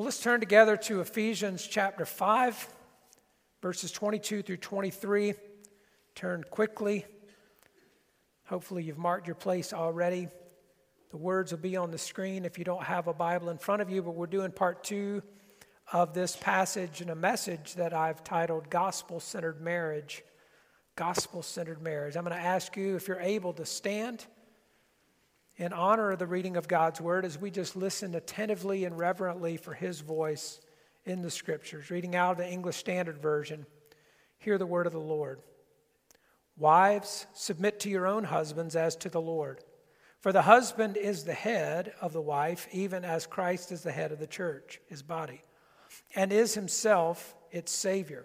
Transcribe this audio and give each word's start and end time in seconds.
Well, 0.00 0.06
let's 0.06 0.22
turn 0.22 0.40
together 0.40 0.78
to 0.78 1.02
Ephesians 1.02 1.66
chapter 1.66 2.06
5, 2.06 2.68
verses 3.60 3.92
22 3.92 4.40
through 4.40 4.56
23. 4.56 5.34
Turn 6.14 6.42
quickly. 6.42 7.04
Hopefully, 8.46 8.82
you've 8.82 8.96
marked 8.96 9.26
your 9.26 9.34
place 9.34 9.74
already. 9.74 10.28
The 11.10 11.18
words 11.18 11.52
will 11.52 11.58
be 11.58 11.76
on 11.76 11.90
the 11.90 11.98
screen 11.98 12.46
if 12.46 12.56
you 12.56 12.64
don't 12.64 12.82
have 12.82 13.08
a 13.08 13.12
Bible 13.12 13.50
in 13.50 13.58
front 13.58 13.82
of 13.82 13.90
you, 13.90 14.02
but 14.02 14.12
we're 14.12 14.26
doing 14.26 14.52
part 14.52 14.82
two 14.84 15.22
of 15.92 16.14
this 16.14 16.34
passage 16.34 17.02
and 17.02 17.10
a 17.10 17.14
message 17.14 17.74
that 17.74 17.92
I've 17.92 18.24
titled 18.24 18.70
Gospel 18.70 19.20
Centered 19.20 19.60
Marriage. 19.60 20.22
Gospel 20.96 21.42
Centered 21.42 21.82
Marriage. 21.82 22.16
I'm 22.16 22.24
going 22.24 22.34
to 22.34 22.42
ask 22.42 22.74
you 22.74 22.96
if 22.96 23.06
you're 23.06 23.20
able 23.20 23.52
to 23.52 23.66
stand 23.66 24.24
in 25.60 25.74
honor 25.74 26.10
of 26.10 26.18
the 26.18 26.26
reading 26.26 26.56
of 26.56 26.66
God's 26.66 27.02
Word 27.02 27.26
as 27.26 27.38
we 27.38 27.50
just 27.50 27.76
listen 27.76 28.14
attentively 28.14 28.86
and 28.86 28.96
reverently 28.96 29.58
for 29.58 29.74
His 29.74 30.00
voice 30.00 30.58
in 31.04 31.20
the 31.20 31.30
Scriptures. 31.30 31.90
Reading 31.90 32.16
out 32.16 32.32
of 32.32 32.38
the 32.38 32.50
English 32.50 32.76
Standard 32.76 33.18
Version, 33.18 33.66
hear 34.38 34.56
the 34.56 34.64
Word 34.64 34.86
of 34.86 34.94
the 34.94 34.98
Lord. 34.98 35.42
Wives, 36.56 37.26
submit 37.34 37.78
to 37.80 37.90
your 37.90 38.06
own 38.06 38.24
husbands 38.24 38.74
as 38.74 38.96
to 38.96 39.10
the 39.10 39.20
Lord. 39.20 39.60
For 40.20 40.32
the 40.32 40.42
husband 40.42 40.96
is 40.96 41.24
the 41.24 41.34
head 41.34 41.92
of 42.00 42.14
the 42.14 42.22
wife, 42.22 42.66
even 42.72 43.04
as 43.04 43.26
Christ 43.26 43.70
is 43.70 43.82
the 43.82 43.92
head 43.92 44.12
of 44.12 44.18
the 44.18 44.26
church, 44.26 44.80
his 44.86 45.02
body, 45.02 45.42
and 46.16 46.32
is 46.32 46.54
himself 46.54 47.34
its 47.50 47.70
Savior. 47.70 48.24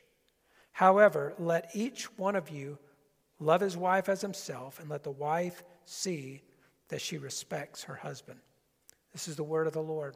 However, 0.71 1.33
let 1.37 1.69
each 1.73 2.05
one 2.17 2.35
of 2.35 2.49
you 2.49 2.77
love 3.39 3.61
his 3.61 3.75
wife 3.75 4.07
as 4.07 4.21
himself, 4.21 4.79
and 4.79 4.89
let 4.89 5.03
the 5.03 5.11
wife 5.11 5.63
see 5.85 6.41
that 6.89 7.01
she 7.01 7.17
respects 7.17 7.83
her 7.83 7.95
husband. 7.95 8.39
This 9.13 9.27
is 9.27 9.35
the 9.35 9.43
word 9.43 9.67
of 9.67 9.73
the 9.73 9.81
Lord. 9.81 10.15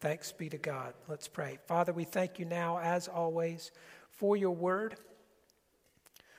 Thanks 0.00 0.32
be 0.32 0.48
to 0.48 0.58
God. 0.58 0.94
Let's 1.08 1.28
pray. 1.28 1.58
Father, 1.66 1.92
we 1.92 2.04
thank 2.04 2.38
you 2.38 2.44
now, 2.44 2.78
as 2.78 3.08
always, 3.08 3.70
for 4.10 4.36
your 4.36 4.54
word, 4.54 4.96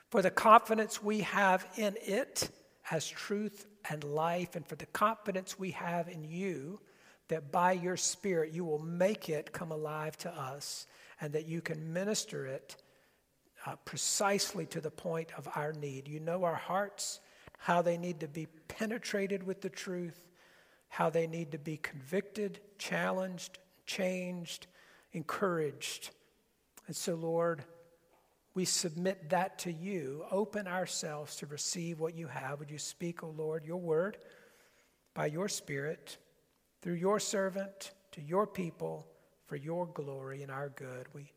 for 0.09 0.21
the 0.21 0.31
confidence 0.31 1.01
we 1.01 1.21
have 1.21 1.65
in 1.77 1.95
it 2.01 2.49
as 2.91 3.07
truth 3.07 3.65
and 3.89 4.03
life, 4.03 4.55
and 4.55 4.65
for 4.67 4.75
the 4.75 4.85
confidence 4.87 5.57
we 5.57 5.71
have 5.71 6.07
in 6.07 6.23
you 6.23 6.79
that 7.27 7.51
by 7.51 7.73
your 7.73 7.97
Spirit 7.97 8.53
you 8.53 8.63
will 8.63 8.79
make 8.79 9.29
it 9.29 9.51
come 9.51 9.71
alive 9.71 10.17
to 10.17 10.31
us 10.33 10.87
and 11.19 11.33
that 11.33 11.47
you 11.47 11.61
can 11.61 11.93
minister 11.93 12.45
it 12.45 12.77
uh, 13.67 13.75
precisely 13.83 14.65
to 14.65 14.79
the 14.79 14.89
point 14.89 15.29
of 15.37 15.47
our 15.55 15.73
need. 15.73 16.07
You 16.07 16.21
know 16.21 16.45
our 16.45 16.55
hearts, 16.55 17.19
how 17.57 17.81
they 17.81 17.97
need 17.97 18.21
to 18.21 18.27
be 18.27 18.47
penetrated 18.69 19.43
with 19.43 19.59
the 19.59 19.69
truth, 19.69 20.17
how 20.87 21.09
they 21.09 21.27
need 21.27 21.51
to 21.51 21.57
be 21.57 21.75
convicted, 21.75 22.61
challenged, 22.77 23.59
changed, 23.85 24.67
encouraged. 25.11 26.11
And 26.87 26.95
so, 26.95 27.15
Lord, 27.15 27.65
we 28.53 28.63
submit 28.63 29.31
that 29.31 29.59
to 29.59 29.73
you. 29.73 30.23
Open 30.31 30.65
ourselves 30.65 31.35
to 31.37 31.45
receive 31.45 31.99
what 31.99 32.15
you 32.15 32.27
have. 32.27 32.59
Would 32.59 32.71
you 32.71 32.77
speak, 32.77 33.21
O 33.21 33.27
oh 33.27 33.33
Lord, 33.37 33.65
your 33.65 33.81
word 33.81 34.17
by 35.13 35.25
your 35.25 35.49
Spirit, 35.49 36.17
through 36.81 36.93
your 36.93 37.19
servant, 37.19 37.91
to 38.13 38.21
your 38.21 38.47
people, 38.47 39.07
for 39.45 39.57
your 39.57 39.87
glory 39.87 40.41
and 40.41 40.51
our 40.51 40.69
good? 40.69 41.07
We 41.13 41.33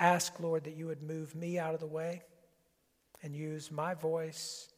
ask, 0.00 0.40
Lord, 0.40 0.64
that 0.64 0.74
you 0.74 0.86
would 0.86 1.02
move 1.02 1.36
me 1.36 1.58
out 1.58 1.74
of 1.74 1.80
the 1.80 1.86
way 1.86 2.22
and 3.22 3.36
use 3.36 3.70
my 3.70 3.94
voice 3.94 4.68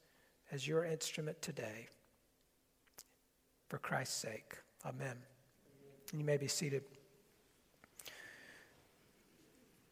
as 0.50 0.66
your 0.66 0.84
instrument 0.84 1.40
today. 1.40 1.88
For 3.68 3.78
Christ's 3.78 4.16
sake. 4.16 4.58
Amen. 4.84 5.16
You 6.12 6.24
may 6.24 6.36
be 6.36 6.48
seated. 6.48 6.82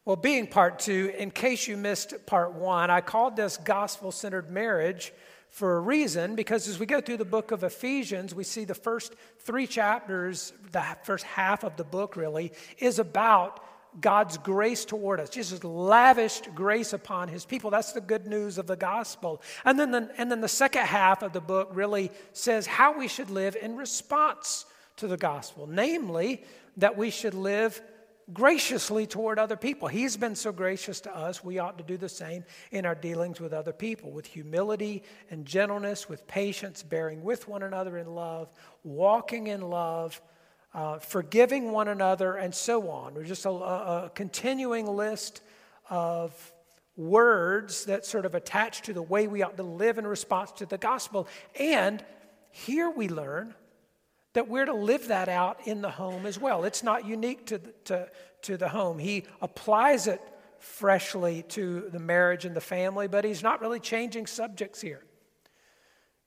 Well, 0.05 0.15
being 0.15 0.45
part 0.47 0.79
two, 0.79 1.13
in 1.17 1.31
case 1.31 1.67
you 1.67 1.77
missed 1.77 2.25
part 2.25 2.53
one, 2.53 2.89
I 2.89 3.01
called 3.01 3.35
this 3.35 3.57
gospel 3.57 4.11
centered 4.11 4.51
marriage 4.51 5.13
for 5.47 5.77
a 5.77 5.79
reason 5.79 6.35
because 6.35 6.67
as 6.67 6.79
we 6.79 6.85
go 6.85 7.01
through 7.01 7.17
the 7.17 7.25
book 7.25 7.51
of 7.51 7.63
Ephesians, 7.63 8.33
we 8.33 8.43
see 8.43 8.65
the 8.65 8.75
first 8.75 9.15
three 9.39 9.67
chapters, 9.67 10.53
the 10.71 10.83
first 11.03 11.23
half 11.23 11.63
of 11.63 11.75
the 11.77 11.83
book 11.83 12.15
really, 12.15 12.51
is 12.77 12.99
about 12.99 13.63
God's 13.99 14.37
grace 14.37 14.85
toward 14.85 15.19
us. 15.19 15.29
Jesus 15.29 15.63
lavished 15.63 16.55
grace 16.55 16.93
upon 16.93 17.27
his 17.27 17.45
people. 17.45 17.69
That's 17.69 17.91
the 17.91 18.01
good 18.01 18.25
news 18.25 18.57
of 18.57 18.67
the 18.67 18.77
gospel. 18.77 19.41
And 19.65 19.77
then 19.79 19.91
the, 19.91 20.09
and 20.17 20.31
then 20.31 20.41
the 20.41 20.47
second 20.47 20.85
half 20.85 21.23
of 21.23 21.33
the 21.33 21.41
book 21.41 21.69
really 21.73 22.11
says 22.31 22.65
how 22.65 22.97
we 22.97 23.07
should 23.07 23.29
live 23.29 23.57
in 23.61 23.75
response 23.75 24.65
to 24.97 25.07
the 25.07 25.17
gospel, 25.17 25.67
namely, 25.67 26.43
that 26.77 26.97
we 26.97 27.09
should 27.09 27.33
live 27.33 27.81
graciously 28.33 29.05
toward 29.05 29.39
other 29.39 29.57
people. 29.57 29.87
He's 29.87 30.15
been 30.15 30.35
so 30.35 30.51
gracious 30.51 31.01
to 31.01 31.15
us, 31.15 31.43
we 31.43 31.59
ought 31.59 31.77
to 31.77 31.83
do 31.83 31.97
the 31.97 32.07
same 32.07 32.45
in 32.71 32.85
our 32.85 32.95
dealings 32.95 33.41
with 33.41 33.51
other 33.51 33.73
people, 33.73 34.11
with 34.11 34.25
humility 34.25 35.03
and 35.29 35.45
gentleness, 35.45 36.07
with 36.07 36.27
patience, 36.27 36.83
bearing 36.83 37.23
with 37.23 37.47
one 37.47 37.63
another 37.63 37.97
in 37.97 38.15
love, 38.15 38.49
walking 38.83 39.47
in 39.47 39.61
love 39.61 40.21
uh, 40.73 40.99
forgiving 40.99 41.71
one 41.71 41.87
another, 41.87 42.35
and 42.35 42.53
so 42.55 42.89
on. 42.89 43.13
There's 43.13 43.27
just 43.27 43.45
a, 43.45 43.49
a, 43.49 44.11
continuing 44.15 44.87
list 44.87 45.41
of 45.89 46.53
words 46.95 47.85
that 47.85 48.05
sort 48.05 48.25
of 48.25 48.35
attach 48.35 48.83
to 48.83 48.93
the 48.93 49.01
way 49.01 49.27
we 49.27 49.41
ought 49.41 49.57
to 49.57 49.63
live 49.63 49.97
in 49.97 50.07
response 50.07 50.51
to 50.53 50.65
the 50.65 50.77
gospel. 50.77 51.27
And 51.59 52.03
here 52.51 52.89
we 52.89 53.09
learn 53.09 53.53
that 54.33 54.47
we're 54.47 54.65
to 54.65 54.73
live 54.73 55.09
that 55.09 55.27
out 55.27 55.67
in 55.67 55.81
the 55.81 55.89
home 55.89 56.25
as 56.25 56.39
well. 56.39 56.63
It's 56.63 56.83
not 56.83 57.05
unique 57.05 57.47
to, 57.47 57.59
to, 57.85 58.09
to 58.43 58.57
the 58.57 58.69
home. 58.69 58.97
He 58.97 59.25
applies 59.41 60.07
it 60.07 60.21
freshly 60.59 61.43
to 61.49 61.89
the 61.91 61.99
marriage 61.99 62.45
and 62.45 62.55
the 62.55 62.61
family, 62.61 63.07
but 63.07 63.25
he's 63.25 63.43
not 63.43 63.61
really 63.61 63.79
changing 63.79 64.27
subjects 64.27 64.79
here. 64.79 65.03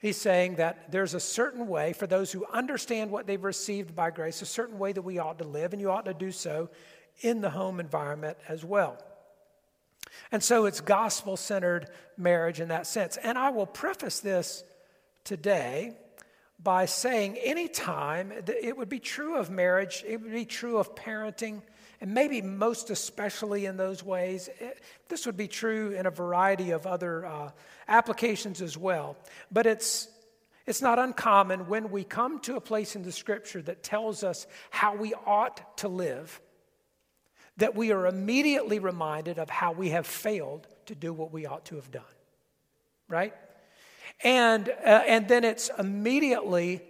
He's 0.05 0.21
saying 0.21 0.57
that 0.57 0.93
there's 0.93 1.15
a 1.15 1.19
certain 1.19 1.67
way 1.67 1.95
for 1.95 2.07
those 2.07 2.31
who 2.31 2.45
understand 2.53 3.11
what 3.11 3.27
they've 3.27 3.43
received 3.43 3.97
by 3.97 4.11
grace, 4.11 4.43
a 4.43 4.45
certain 4.45 4.79
way 4.79 4.93
that 4.93 5.01
we 5.01 5.19
ought 5.19 5.39
to 5.39 5.47
live, 5.47 5.73
and 5.73 5.81
you 5.81 5.91
ought 5.91 6.05
to 6.05 6.13
do 6.13 6.31
so 6.31 6.69
in 7.23 7.41
the 7.41 7.49
home 7.49 7.81
environment 7.81 8.37
as 8.47 8.67
well. 8.67 8.99
And 10.31 10.43
so 10.43 10.67
it's 10.67 10.83
gospel 10.83 11.39
centered 11.39 11.89
marriage 12.19 12.61
in 12.61 12.69
that 12.69 12.87
sense. 12.87 13.17
And 13.17 13.39
I 13.39 13.49
will 13.49 13.65
preface 13.65 14.21
this 14.21 14.63
today 15.25 15.97
by 16.63 16.85
saying 16.85 17.39
anytime 17.39 18.31
it 18.47 18.77
would 18.77 18.91
be 18.91 19.01
true 19.01 19.39
of 19.39 19.49
marriage, 19.49 20.05
it 20.07 20.21
would 20.21 20.33
be 20.33 20.45
true 20.45 20.77
of 20.77 20.95
parenting, 20.95 21.63
and 22.01 22.13
maybe 22.13 22.43
most 22.43 22.91
especially 22.91 23.67
in 23.67 23.77
those 23.77 24.03
ways. 24.03 24.49
It, 24.61 24.83
this 25.09 25.27
would 25.27 25.37
be 25.37 25.49
true 25.49 25.93
in 25.93 26.07
a 26.07 26.11
variety 26.11 26.71
of 26.71 26.87
other 26.87 27.27
uh, 27.27 27.51
applications 27.89 28.61
as 28.61 28.77
well. 28.77 29.17
But 29.51 29.67
it's, 29.67 30.09
it's 30.67 30.83
not 30.83 30.99
uncommon 30.99 31.69
when 31.69 31.91
we 31.91 32.05
come 32.05 32.41
to 32.41 32.57
a 32.57 32.61
place 32.61 32.97
in 32.97 33.03
the 33.03 33.13
scripture 33.13 33.63
that 33.63 33.83
tells 33.83 34.25
us 34.25 34.47
how 34.71 34.97
we 34.97 35.15
ought 35.27 35.79
to 35.79 35.89
live, 35.89 36.41
that 37.57 37.75
we 37.75 37.93
are 37.93 38.07
immediately 38.07 38.79
reminded 38.79 39.39
of 39.39 39.49
how 39.51 39.73
we 39.73 39.91
have 39.91 40.07
failed 40.07 40.67
to 40.87 40.95
do 40.95 41.13
what 41.13 41.33
we 41.33 41.47
ought 41.47 41.65
to 41.67 41.77
have 41.77 41.91
done. 41.91 42.03
Right? 43.09 43.35
And, 44.23 44.69
uh, 44.69 45.03
and 45.07 45.29
then 45.29 45.45
it's 45.45 45.71
immediately 45.79 46.83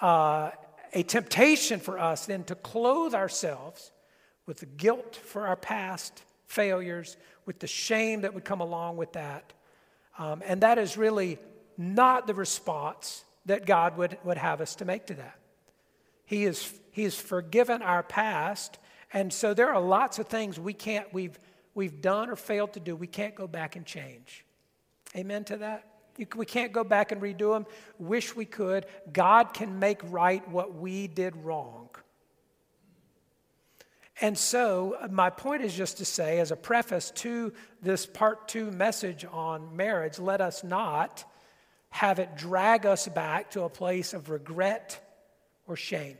uh, 0.00 0.50
a 0.92 1.02
temptation 1.02 1.80
for 1.80 1.98
us 1.98 2.26
then 2.26 2.44
to 2.44 2.54
clothe 2.54 3.14
ourselves 3.14 3.92
with 4.50 4.58
the 4.58 4.66
guilt 4.66 5.14
for 5.14 5.46
our 5.46 5.54
past 5.54 6.24
failures, 6.48 7.16
with 7.46 7.60
the 7.60 7.68
shame 7.68 8.22
that 8.22 8.34
would 8.34 8.44
come 8.44 8.60
along 8.60 8.96
with 8.96 9.12
that. 9.12 9.52
Um, 10.18 10.42
and 10.44 10.60
that 10.62 10.76
is 10.76 10.96
really 10.96 11.38
not 11.78 12.26
the 12.26 12.34
response 12.34 13.22
that 13.46 13.64
God 13.64 13.96
would, 13.96 14.18
would 14.24 14.38
have 14.38 14.60
us 14.60 14.74
to 14.74 14.84
make 14.84 15.06
to 15.06 15.14
that. 15.14 15.38
He 16.24 16.46
is, 16.46 16.68
he 16.90 17.04
has 17.04 17.14
forgiven 17.14 17.80
our 17.80 18.02
past, 18.02 18.80
and 19.12 19.32
so 19.32 19.54
there 19.54 19.72
are 19.72 19.80
lots 19.80 20.18
of 20.18 20.26
things 20.26 20.58
we 20.58 20.72
can't, 20.72 21.06
we've, 21.14 21.38
we've 21.76 22.02
done 22.02 22.28
or 22.28 22.34
failed 22.34 22.72
to 22.72 22.80
do, 22.80 22.96
we 22.96 23.06
can't 23.06 23.36
go 23.36 23.46
back 23.46 23.76
and 23.76 23.86
change. 23.86 24.44
Amen 25.14 25.44
to 25.44 25.58
that? 25.58 25.86
You, 26.16 26.26
we 26.34 26.44
can't 26.44 26.72
go 26.72 26.82
back 26.82 27.12
and 27.12 27.22
redo 27.22 27.54
them. 27.54 27.66
Wish 28.00 28.34
we 28.34 28.46
could. 28.46 28.86
God 29.12 29.54
can 29.54 29.78
make 29.78 30.00
right 30.10 30.46
what 30.48 30.74
we 30.74 31.06
did 31.06 31.36
wrong. 31.36 31.88
And 34.20 34.36
so, 34.36 34.96
uh, 35.00 35.08
my 35.10 35.30
point 35.30 35.62
is 35.62 35.74
just 35.74 35.98
to 35.98 36.04
say, 36.04 36.40
as 36.40 36.50
a 36.50 36.56
preface 36.56 37.10
to 37.16 37.52
this 37.80 38.04
part 38.04 38.48
two 38.48 38.70
message 38.70 39.24
on 39.24 39.76
marriage, 39.76 40.18
let 40.18 40.40
us 40.42 40.62
not 40.62 41.24
have 41.88 42.18
it 42.18 42.36
drag 42.36 42.84
us 42.84 43.08
back 43.08 43.50
to 43.52 43.62
a 43.62 43.70
place 43.70 44.12
of 44.12 44.28
regret 44.28 45.00
or 45.66 45.74
shame 45.74 46.18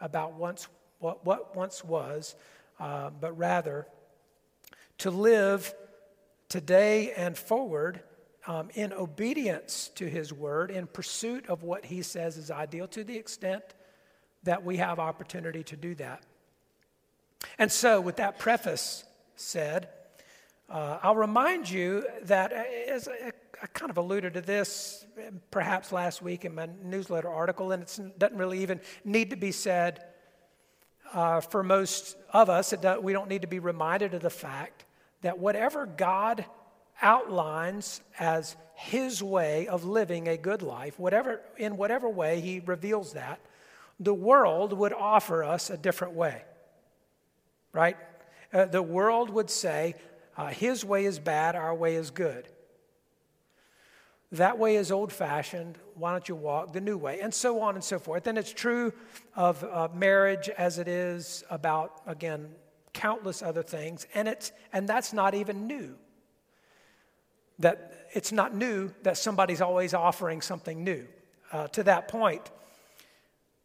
about 0.00 0.34
once, 0.34 0.68
what, 1.00 1.26
what 1.26 1.56
once 1.56 1.84
was, 1.84 2.36
uh, 2.78 3.10
but 3.10 3.36
rather 3.36 3.86
to 4.98 5.10
live 5.10 5.74
today 6.48 7.12
and 7.16 7.36
forward 7.36 8.00
um, 8.46 8.68
in 8.74 8.92
obedience 8.92 9.90
to 9.96 10.08
His 10.08 10.32
word, 10.32 10.70
in 10.70 10.86
pursuit 10.86 11.46
of 11.48 11.64
what 11.64 11.84
He 11.84 12.02
says 12.02 12.36
is 12.36 12.50
ideal, 12.50 12.86
to 12.88 13.02
the 13.02 13.16
extent 13.16 13.64
that 14.44 14.64
we 14.64 14.76
have 14.76 15.00
opportunity 15.00 15.64
to 15.64 15.76
do 15.76 15.94
that. 15.96 16.22
And 17.58 17.70
so, 17.70 18.00
with 18.00 18.16
that 18.16 18.38
preface 18.38 19.04
said, 19.36 19.88
uh, 20.68 20.98
I'll 21.02 21.16
remind 21.16 21.68
you 21.68 22.06
that, 22.22 22.52
uh, 22.52 22.62
as 22.88 23.08
I, 23.08 23.32
kind 23.72 23.90
of 23.90 23.96
alluded 23.96 24.34
to 24.34 24.40
this 24.40 25.06
perhaps 25.50 25.90
last 25.92 26.20
week 26.20 26.44
in 26.44 26.54
my 26.54 26.68
newsletter 26.82 27.28
article, 27.28 27.72
and 27.72 27.82
it 27.82 28.18
doesn't 28.18 28.36
really 28.36 28.62
even 28.62 28.80
need 29.04 29.30
to 29.30 29.36
be 29.36 29.52
said 29.52 30.04
uh, 31.12 31.40
for 31.40 31.62
most 31.62 32.16
of 32.32 32.50
us. 32.50 32.74
Does, 32.80 33.00
we 33.00 33.12
don't 33.12 33.28
need 33.28 33.42
to 33.42 33.48
be 33.48 33.58
reminded 33.58 34.14
of 34.14 34.22
the 34.22 34.30
fact 34.30 34.84
that 35.22 35.38
whatever 35.38 35.86
God 35.86 36.44
outlines 37.00 38.00
as 38.18 38.56
his 38.74 39.22
way 39.22 39.66
of 39.68 39.84
living 39.84 40.28
a 40.28 40.36
good 40.36 40.62
life, 40.62 40.98
whatever, 40.98 41.40
in 41.56 41.76
whatever 41.76 42.08
way 42.08 42.40
he 42.40 42.60
reveals 42.60 43.12
that, 43.12 43.40
the 44.00 44.14
world 44.14 44.72
would 44.72 44.92
offer 44.92 45.44
us 45.44 45.70
a 45.70 45.76
different 45.76 46.14
way. 46.14 46.42
Right? 47.74 47.98
Uh, 48.52 48.64
the 48.64 48.82
world 48.82 49.28
would 49.28 49.50
say, 49.50 49.96
uh, 50.38 50.46
his 50.46 50.82
way 50.82 51.04
is 51.04 51.18
bad, 51.18 51.56
our 51.56 51.74
way 51.74 51.96
is 51.96 52.10
good. 52.10 52.48
That 54.32 54.58
way 54.58 54.76
is 54.76 54.90
old 54.90 55.12
fashioned. 55.12 55.76
Why 55.94 56.12
don't 56.12 56.26
you 56.26 56.34
walk 56.34 56.72
the 56.72 56.80
new 56.80 56.96
way? 56.96 57.20
And 57.20 57.34
so 57.34 57.60
on 57.60 57.74
and 57.74 57.84
so 57.84 57.98
forth. 57.98 58.26
And 58.26 58.38
it's 58.38 58.52
true 58.52 58.94
of 59.36 59.62
uh, 59.62 59.88
marriage 59.94 60.48
as 60.48 60.78
it 60.78 60.88
is 60.88 61.44
about, 61.50 62.00
again, 62.06 62.48
countless 62.94 63.42
other 63.42 63.62
things. 63.62 64.06
And, 64.14 64.26
it's, 64.26 64.50
and 64.72 64.88
that's 64.88 65.12
not 65.12 65.34
even 65.34 65.66
new 65.66 65.96
that 67.58 68.08
it's 68.12 68.32
not 68.32 68.54
new 68.54 68.92
that 69.02 69.16
somebody's 69.16 69.60
always 69.60 69.94
offering 69.94 70.40
something 70.40 70.82
new. 70.82 71.06
Uh, 71.52 71.68
to 71.68 71.82
that 71.84 72.08
point, 72.08 72.50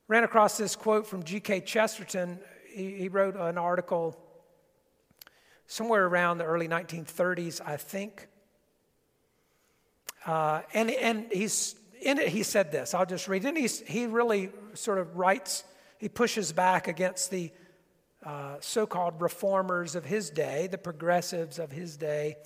ran 0.07 0.23
across 0.23 0.57
this 0.57 0.75
quote 0.75 1.07
from 1.07 1.23
G.K. 1.23 1.61
Chesterton. 1.61 2.39
He, 2.79 2.93
he 2.93 3.09
wrote 3.09 3.35
an 3.35 3.57
article 3.57 4.17
somewhere 5.67 6.05
around 6.05 6.37
the 6.37 6.45
early 6.45 6.69
1930s, 6.69 7.59
I 7.63 7.75
think. 7.75 8.27
Uh, 10.25 10.61
and, 10.73 10.89
and 10.89 11.27
he's 11.29 11.75
in 12.01 12.17
it, 12.17 12.29
he 12.29 12.43
said 12.43 12.71
this. 12.71 12.93
I'll 12.93 13.05
just 13.05 13.27
read 13.27 13.43
it. 13.43 13.49
And 13.49 13.57
he's, 13.57 13.81
he 13.81 14.05
really 14.05 14.49
sort 14.75 14.97
of 14.97 15.17
writes, 15.17 15.65
he 15.97 16.07
pushes 16.07 16.53
back 16.53 16.87
against 16.87 17.31
the 17.31 17.51
uh, 18.25 18.55
so 18.61 18.85
called 18.85 19.21
reformers 19.21 19.95
of 19.95 20.05
his 20.05 20.29
day, 20.29 20.67
the 20.67 20.77
progressives 20.77 21.59
of 21.59 21.71
his 21.71 21.97
day 21.97 22.37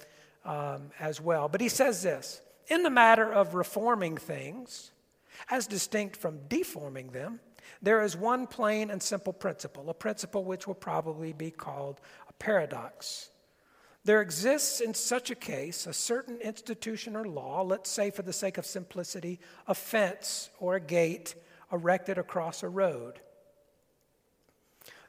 um, 0.45 0.89
as 0.99 1.21
well. 1.21 1.47
But 1.47 1.61
he 1.61 1.69
says 1.69 2.01
this 2.01 2.41
in 2.67 2.81
the 2.81 2.89
matter 2.89 3.31
of 3.31 3.53
reforming 3.53 4.17
things, 4.17 4.91
as 5.51 5.67
distinct 5.67 6.17
from 6.17 6.39
deforming 6.47 7.09
them, 7.09 7.39
there 7.81 8.01
is 8.01 8.15
one 8.15 8.47
plain 8.47 8.89
and 8.89 9.01
simple 9.01 9.33
principle, 9.33 9.89
a 9.89 9.93
principle 9.93 10.43
which 10.43 10.67
will 10.67 10.73
probably 10.73 11.33
be 11.33 11.51
called 11.51 11.99
a 12.29 12.33
paradox. 12.33 13.29
There 14.05 14.21
exists 14.21 14.81
in 14.81 14.93
such 14.93 15.31
a 15.31 15.35
case 15.35 15.87
a 15.87 15.93
certain 15.93 16.37
institution 16.37 17.15
or 17.15 17.25
law, 17.25 17.61
let's 17.61 17.89
say 17.89 18.09
for 18.09 18.21
the 18.21 18.33
sake 18.33 18.57
of 18.57 18.65
simplicity, 18.65 19.39
a 19.67 19.73
fence 19.73 20.49
or 20.59 20.75
a 20.75 20.81
gate 20.81 21.35
erected 21.71 22.17
across 22.17 22.63
a 22.63 22.69
road. 22.69 23.19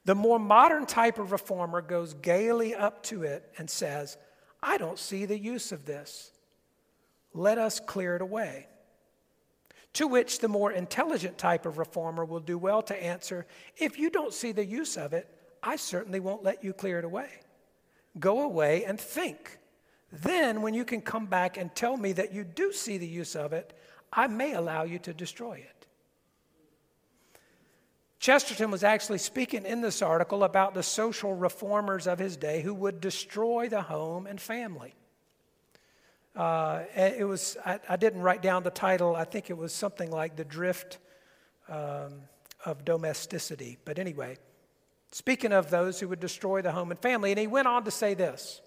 The 0.05 0.15
more 0.15 0.39
modern 0.39 0.87
type 0.87 1.19
of 1.19 1.33
reformer 1.33 1.81
goes 1.81 2.15
gaily 2.15 2.75
up 2.75 3.03
to 3.05 3.23
it 3.23 3.51
and 3.59 3.69
says, 3.69 4.17
I 4.63 4.79
don't 4.79 4.99
see 4.99 5.25
the 5.25 5.39
use 5.39 5.73
of 5.73 5.87
this. 5.87 6.31
Let 7.33 7.59
us 7.59 7.81
clear 7.81 8.17
it 8.17 8.23
away. 8.23 8.69
To 9.95 10.07
which 10.07 10.41
the 10.41 10.49
more 10.49 10.73
intelligent 10.73 11.39
type 11.39 11.67
of 11.67 11.79
reformer 11.79 12.25
will 12.25 12.41
do 12.41 12.59
well 12.59 12.83
to 12.83 13.03
answer 13.03 13.47
If 13.77 13.99
you 13.99 14.11
don't 14.11 14.35
see 14.35 14.53
the 14.53 14.65
use 14.65 14.97
of 14.97 15.13
it, 15.13 15.29
I 15.63 15.77
certainly 15.77 16.21
won't 16.21 16.43
let 16.43 16.63
you 16.63 16.73
clear 16.73 16.99
it 16.99 17.05
away. 17.05 17.31
Go 18.19 18.43
away 18.43 18.85
and 18.85 19.01
think. 19.01 19.59
Then, 20.13 20.63
when 20.63 20.75
you 20.75 20.85
can 20.85 21.01
come 21.01 21.27
back 21.27 21.57
and 21.57 21.75
tell 21.75 21.97
me 21.97 22.13
that 22.13 22.33
you 22.33 22.45
do 22.45 22.73
see 22.73 22.99
the 22.99 23.07
use 23.07 23.35
of 23.35 23.53
it, 23.53 23.77
I 24.13 24.29
may 24.29 24.55
allow 24.55 24.85
you 24.85 24.99
to 25.01 25.15
destroy 25.15 25.55
it. 25.55 25.87
Chesterton 28.21 28.71
was 28.71 28.85
actually 28.85 29.19
speaking 29.19 29.67
in 29.67 29.81
this 29.81 30.01
article 30.01 30.45
about 30.45 30.75
the 30.75 30.83
social 30.83 31.35
reformers 31.35 32.07
of 32.07 32.19
his 32.19 32.37
day 32.37 32.63
who 32.63 32.73
would 32.75 33.01
destroy 33.01 33.69
the 33.69 33.83
home 33.83 34.27
and 34.27 34.41
family. 34.41 34.95
Uh, 36.37 36.83
it 36.97 37.27
was, 37.27 37.57
I, 37.65 37.79
I, 37.89 37.97
didn't 37.97 38.21
write 38.21 38.43
down 38.43 38.65
the 38.65 38.71
title, 38.71 39.15
I 39.15 39.23
think 39.23 39.51
it 39.51 39.57
was 39.57 39.73
something 39.73 40.11
like 40.11 40.35
The 40.35 40.45
Drift 40.45 40.99
um, 41.69 42.23
of 42.65 42.85
Domesticity. 42.85 43.79
But 43.85 44.01
anyway, 44.01 44.39
speaking 45.13 45.53
of 45.53 45.71
those 45.71 46.01
who 46.01 46.09
would 46.09 46.19
destroy 46.19 46.61
the 46.61 46.73
home 46.73 46.91
and 46.91 46.99
family, 46.99 47.31
and 47.31 47.39
he 47.39 47.47
went 47.47 47.69
on 47.69 47.85
to 47.85 47.93
say 47.93 48.15
this 48.15 48.63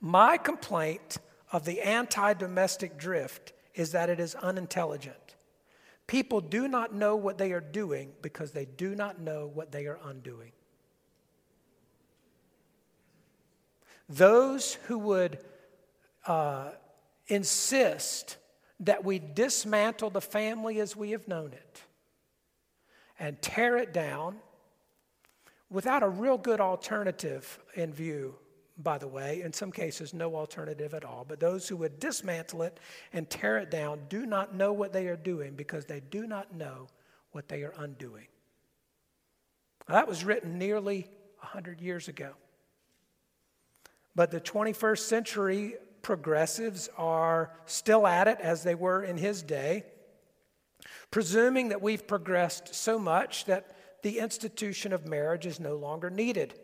My 0.00 0.36
complaint 0.36 1.18
of 1.52 1.64
the 1.64 1.80
anti 1.80 2.34
domestic 2.34 2.98
drift 2.98 3.52
is 3.74 3.92
that 3.92 4.10
it 4.10 4.18
is 4.18 4.34
unintelligent. 4.34 5.36
People 6.08 6.40
do 6.40 6.66
not 6.66 6.92
know 6.92 7.14
what 7.14 7.38
they 7.38 7.52
are 7.52 7.60
doing 7.60 8.10
because 8.20 8.50
they 8.50 8.64
do 8.64 8.96
not 8.96 9.20
know 9.20 9.48
what 9.52 9.70
they 9.70 9.86
are 9.86 10.00
undoing. 10.04 10.50
Those 14.08 14.74
who 14.74 14.98
would 14.98 15.38
uh, 16.26 16.70
insist 17.26 18.36
that 18.80 19.04
we 19.04 19.18
dismantle 19.18 20.10
the 20.10 20.20
family 20.20 20.80
as 20.80 20.96
we 20.96 21.12
have 21.12 21.28
known 21.28 21.52
it 21.52 21.82
and 23.18 23.40
tear 23.40 23.76
it 23.76 23.92
down 23.92 24.36
without 25.70 26.02
a 26.02 26.08
real 26.08 26.36
good 26.36 26.60
alternative 26.60 27.58
in 27.74 27.92
view 27.92 28.34
by 28.78 28.98
the 28.98 29.06
way, 29.06 29.42
in 29.42 29.52
some 29.52 29.70
cases, 29.70 30.14
no 30.14 30.34
alternative 30.34 30.94
at 30.94 31.04
all. 31.04 31.24
But 31.28 31.40
those 31.40 31.68
who 31.68 31.76
would 31.78 32.00
dismantle 32.00 32.62
it 32.62 32.78
and 33.12 33.28
tear 33.28 33.58
it 33.58 33.70
down 33.70 34.00
do 34.08 34.26
not 34.26 34.54
know 34.54 34.72
what 34.72 34.92
they 34.92 35.06
are 35.08 35.16
doing 35.16 35.54
because 35.54 35.84
they 35.86 36.00
do 36.00 36.26
not 36.26 36.54
know 36.54 36.88
what 37.32 37.48
they 37.48 37.62
are 37.62 37.74
undoing. 37.78 38.26
Now, 39.88 39.96
that 39.96 40.08
was 40.08 40.24
written 40.24 40.58
nearly 40.58 41.06
100 41.40 41.80
years 41.80 42.08
ago. 42.08 42.32
But 44.14 44.30
the 44.30 44.40
21st 44.40 44.98
century 44.98 45.74
progressives 46.02 46.88
are 46.96 47.52
still 47.66 48.06
at 48.06 48.28
it 48.28 48.38
as 48.40 48.62
they 48.62 48.74
were 48.74 49.02
in 49.02 49.16
his 49.16 49.42
day, 49.42 49.84
presuming 51.10 51.68
that 51.68 51.82
we've 51.82 52.06
progressed 52.06 52.74
so 52.74 52.98
much 52.98 53.44
that 53.46 53.76
the 54.02 54.18
institution 54.18 54.92
of 54.92 55.06
marriage 55.06 55.46
is 55.46 55.60
no 55.60 55.76
longer 55.76 56.10
needed. 56.10 56.54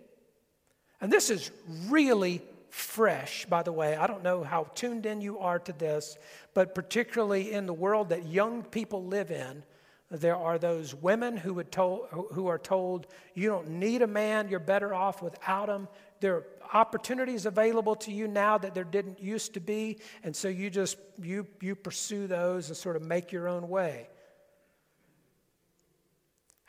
And 1.01 1.13
this 1.13 1.31
is 1.31 1.51
really 1.89 2.43
fresh, 2.71 3.47
by 3.47 3.63
the 3.63 3.73
way. 3.73 3.97
I 3.97 4.07
don't 4.07 4.23
know 4.23 4.43
how 4.43 4.65
tuned 4.75 5.07
in 5.07 5.21
you 5.21 5.39
are 5.39 5.59
to 5.61 5.73
this, 5.73 6.19
but 6.55 6.75
particularly 6.75 7.53
in 7.53 7.67
the 7.67 7.73
world 7.73 8.09
that 8.09 8.27
young 8.27 8.63
people 8.63 9.05
live 9.05 9.31
in, 9.31 9.63
there 10.11 10.37
are 10.37 10.59
those 10.59 10.95
women 10.95 11.37
who, 11.37 11.55
would 11.55 11.71
told, 11.71 12.09
who 12.33 12.47
are 12.47 12.59
told, 12.59 13.07
you 13.35 13.49
don't 13.49 13.69
need 13.69 14.01
a 14.01 14.07
man, 14.07 14.49
you're 14.49 14.59
better 14.59 14.95
off 14.95 15.21
without 15.23 15.69
him. 15.69 15.87
There 16.21 16.37
are 16.37 16.47
opportunities 16.73 17.45
available 17.45 17.95
to 17.97 18.13
you 18.13 18.27
now 18.27 18.57
that 18.59 18.75
there 18.75 18.85
didn't 18.85 19.21
used 19.21 19.55
to 19.55 19.61
be, 19.61 19.99
and 20.23 20.35
so 20.35 20.49
you 20.49 20.71
just 20.71 20.97
you, 21.23 21.47
you 21.61 21.75
pursue 21.75 22.27
those 22.27 22.69
and 22.69 22.77
sort 22.77 22.97
of 22.97 23.03
make 23.03 23.33
your 23.33 23.49
own 23.49 23.69
way. 23.69 24.09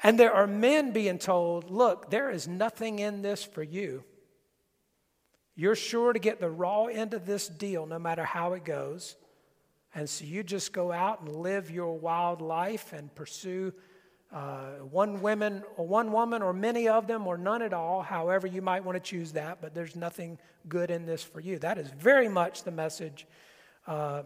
And 0.03 0.19
there 0.19 0.33
are 0.33 0.47
men 0.47 0.91
being 0.91 1.17
told, 1.17 1.69
look, 1.69 2.09
there 2.09 2.29
is 2.29 2.47
nothing 2.47 2.99
in 2.99 3.21
this 3.21 3.43
for 3.43 3.63
you. 3.63 4.03
You're 5.55 5.75
sure 5.75 6.13
to 6.13 6.19
get 6.19 6.39
the 6.39 6.49
raw 6.49 6.85
end 6.85 7.13
of 7.13 7.25
this 7.25 7.47
deal 7.47 7.85
no 7.85 7.99
matter 7.99 8.23
how 8.23 8.53
it 8.53 8.63
goes. 8.63 9.17
And 9.95 10.09
so 10.09 10.25
you 10.25 10.43
just 10.43 10.71
go 10.71 10.91
out 10.91 11.21
and 11.21 11.35
live 11.35 11.71
your 11.71 11.97
wild 11.97 12.41
life 12.41 12.93
and 12.93 13.13
pursue 13.15 13.73
uh, 14.31 14.73
one 14.91 15.21
woman 15.21 15.63
or 15.75 15.87
one 15.87 16.11
woman 16.11 16.41
or 16.43 16.53
many 16.53 16.87
of 16.87 17.07
them 17.07 17.25
or 17.25 17.37
none 17.37 17.63
at 17.63 17.73
all, 17.73 18.03
however 18.03 18.45
you 18.45 18.61
might 18.61 18.83
want 18.83 18.95
to 18.95 18.99
choose 18.99 19.31
that, 19.31 19.59
but 19.61 19.73
there's 19.73 19.95
nothing 19.95 20.37
good 20.67 20.91
in 20.91 21.05
this 21.05 21.23
for 21.23 21.39
you. 21.39 21.57
That 21.57 21.79
is 21.79 21.89
very 21.89 22.29
much 22.29 22.63
the 22.63 22.71
message 22.71 23.25
uh, 23.87 24.21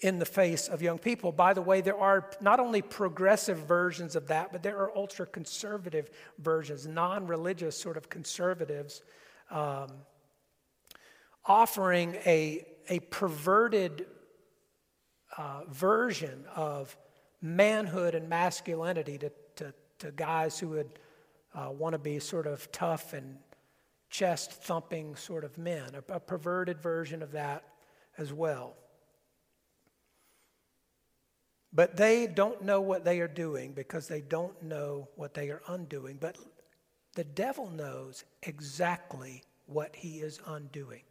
in 0.00 0.20
the 0.20 0.24
face 0.24 0.68
of 0.68 0.80
young 0.80 0.98
people. 0.98 1.32
By 1.32 1.54
the 1.54 1.62
way, 1.62 1.80
there 1.80 1.98
are 1.98 2.30
not 2.40 2.60
only 2.60 2.82
progressive 2.82 3.58
versions 3.58 4.14
of 4.14 4.28
that, 4.28 4.52
but 4.52 4.62
there 4.62 4.78
are 4.78 4.96
ultra 4.96 5.26
conservative 5.26 6.10
versions, 6.38 6.86
non 6.86 7.26
religious 7.26 7.76
sort 7.76 7.96
of 7.96 8.08
conservatives, 8.08 9.02
um, 9.50 9.88
offering 11.44 12.14
a, 12.26 12.64
a 12.88 13.00
perverted 13.00 14.06
uh, 15.36 15.62
version 15.68 16.44
of 16.54 16.96
manhood 17.40 18.14
and 18.14 18.28
masculinity 18.28 19.18
to, 19.18 19.32
to, 19.56 19.74
to 19.98 20.10
guys 20.12 20.58
who 20.58 20.68
would 20.68 20.98
uh, 21.54 21.70
want 21.70 21.92
to 21.92 21.98
be 21.98 22.18
sort 22.18 22.46
of 22.46 22.70
tough 22.72 23.12
and 23.12 23.38
chest 24.10 24.52
thumping 24.52 25.14
sort 25.16 25.44
of 25.44 25.58
men, 25.58 25.90
a, 25.94 26.14
a 26.14 26.20
perverted 26.20 26.80
version 26.80 27.22
of 27.22 27.32
that 27.32 27.64
as 28.16 28.32
well. 28.32 28.74
But 31.72 31.96
they 31.96 32.26
don't 32.26 32.62
know 32.62 32.80
what 32.80 33.04
they 33.04 33.20
are 33.20 33.28
doing 33.28 33.72
because 33.72 34.08
they 34.08 34.22
don't 34.22 34.60
know 34.62 35.08
what 35.16 35.34
they 35.34 35.50
are 35.50 35.62
undoing. 35.68 36.16
But 36.18 36.36
the 37.14 37.24
devil 37.24 37.68
knows 37.70 38.24
exactly 38.42 39.42
what 39.66 39.94
he 39.94 40.20
is 40.20 40.40
undoing. 40.46 41.02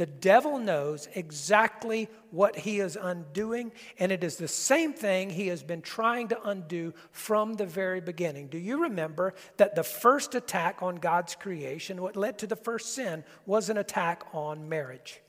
The 0.00 0.06
devil 0.06 0.58
knows 0.58 1.10
exactly 1.14 2.08
what 2.30 2.56
he 2.56 2.80
is 2.80 2.96
undoing, 2.98 3.70
and 3.98 4.10
it 4.10 4.24
is 4.24 4.38
the 4.38 4.48
same 4.48 4.94
thing 4.94 5.28
he 5.28 5.48
has 5.48 5.62
been 5.62 5.82
trying 5.82 6.28
to 6.28 6.42
undo 6.42 6.94
from 7.12 7.52
the 7.52 7.66
very 7.66 8.00
beginning. 8.00 8.46
Do 8.46 8.56
you 8.56 8.84
remember 8.84 9.34
that 9.58 9.74
the 9.74 9.82
first 9.82 10.34
attack 10.34 10.82
on 10.82 10.96
God's 10.96 11.34
creation, 11.34 12.00
what 12.00 12.16
led 12.16 12.38
to 12.38 12.46
the 12.46 12.56
first 12.56 12.94
sin, 12.94 13.24
was 13.44 13.68
an 13.68 13.76
attack 13.76 14.22
on 14.32 14.70
marriage? 14.70 15.20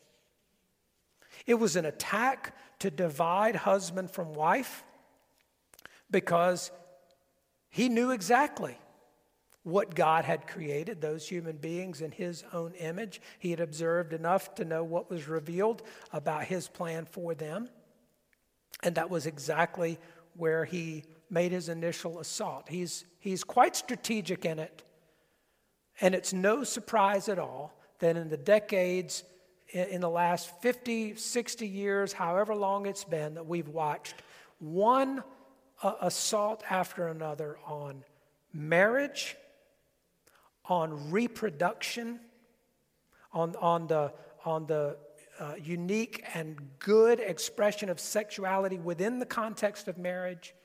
It 1.46 1.56
was 1.56 1.76
an 1.76 1.84
attack 1.84 2.56
to 2.80 2.90
divide 2.90 3.58
husband 3.58 4.10
from 4.10 4.34
wife 4.34 4.86
because 6.10 6.72
he 7.70 7.90
knew 7.90 8.12
exactly 8.12 8.78
what 9.64 9.94
God 9.94 10.26
had 10.26 10.48
created, 10.48 11.02
those 11.02 11.28
human 11.28 11.58
beings 11.58 12.02
in 12.02 12.12
His 12.12 12.44
own 12.52 12.74
image. 12.74 13.22
He 13.40 13.52
had 13.52 13.60
observed 13.60 14.14
enough 14.14 14.56
to 14.56 14.66
know 14.66 14.84
what 14.84 15.10
was 15.10 15.28
revealed 15.28 15.84
about 16.12 16.46
His 16.46 16.68
plan 16.68 17.06
for 17.06 17.36
them. 17.36 17.70
And 18.84 18.96
that 18.96 19.10
was 19.10 19.28
exactly 19.28 20.00
where 20.36 20.66
He 20.66 21.04
made 21.30 21.52
His 21.52 21.70
initial 21.70 22.20
assault. 22.20 22.70
He's, 22.70 23.06
he's 23.20 23.44
quite 23.44 23.76
strategic 23.76 24.46
in 24.46 24.58
it. 24.58 24.84
And 26.00 26.16
it's 26.16 26.34
no 26.34 26.64
surprise 26.64 27.30
at 27.30 27.38
all 27.38 27.74
that 28.00 28.18
in 28.18 28.30
the 28.30 28.38
decades, 28.38 29.24
in 29.70 30.02
the 30.02 30.10
last 30.10 30.60
50, 30.62 31.16
60 31.16 31.68
years, 31.68 32.14
however 32.14 32.56
long 32.56 32.88
it's 32.88 33.04
been, 33.04 33.36
that 33.36 33.46
we've 33.46 33.70
watched 33.70 34.16
one 34.58 35.24
uh, 35.84 35.94
assault 36.02 36.64
after 36.70 37.08
another 37.08 37.58
on 37.68 38.04
marriage 38.54 39.38
on 40.72 41.12
reproduction, 41.12 42.18
on, 43.34 43.54
on 43.58 43.88
the, 43.88 44.14
on 44.46 44.66
the 44.68 44.96
uh, 45.38 45.54
unique 45.62 46.24
and 46.34 46.58
good 46.80 47.20
expression 47.20 47.90
of 47.90 48.00
sexuality 48.00 48.80
within 48.80 49.20
the 49.20 49.26
context 49.26 49.90
of 49.90 49.98
marriage. 49.98 50.56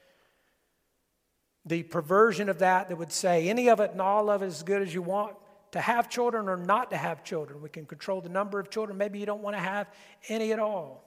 The 1.64 1.82
perversion 1.82 2.48
of 2.48 2.60
that 2.60 2.88
that 2.88 2.96
would 2.96 3.10
say 3.10 3.48
any 3.48 3.68
of 3.68 3.80
it 3.80 3.90
and 3.90 4.00
all 4.00 4.30
of 4.30 4.44
it 4.44 4.46
is 4.46 4.58
as 4.58 4.62
good 4.62 4.80
as 4.80 4.94
you 4.94 5.02
want 5.02 5.34
to 5.72 5.80
have 5.80 6.08
children 6.08 6.48
or 6.48 6.56
not 6.56 6.90
to 6.90 6.96
have 6.96 7.24
children. 7.24 7.60
We 7.60 7.68
can 7.68 7.84
control 7.84 8.20
the 8.20 8.28
number 8.28 8.60
of 8.60 8.70
children. 8.70 8.96
Maybe 8.96 9.18
you 9.18 9.26
don't 9.26 9.42
want 9.42 9.56
to 9.56 9.60
have 9.60 9.90
any 10.28 10.52
at 10.52 10.60
all. 10.60 11.02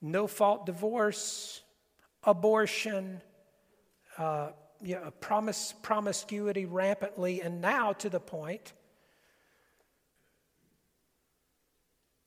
No 0.00 0.28
fault 0.28 0.66
divorce, 0.66 1.62
abortion, 2.22 3.22
uh, 4.16 4.50
you 4.82 4.94
know, 4.96 5.10
promiscuity 5.20 6.64
rampantly, 6.66 7.42
and 7.42 7.60
now 7.60 7.92
to 7.94 8.08
the 8.08 8.20
point 8.20 8.72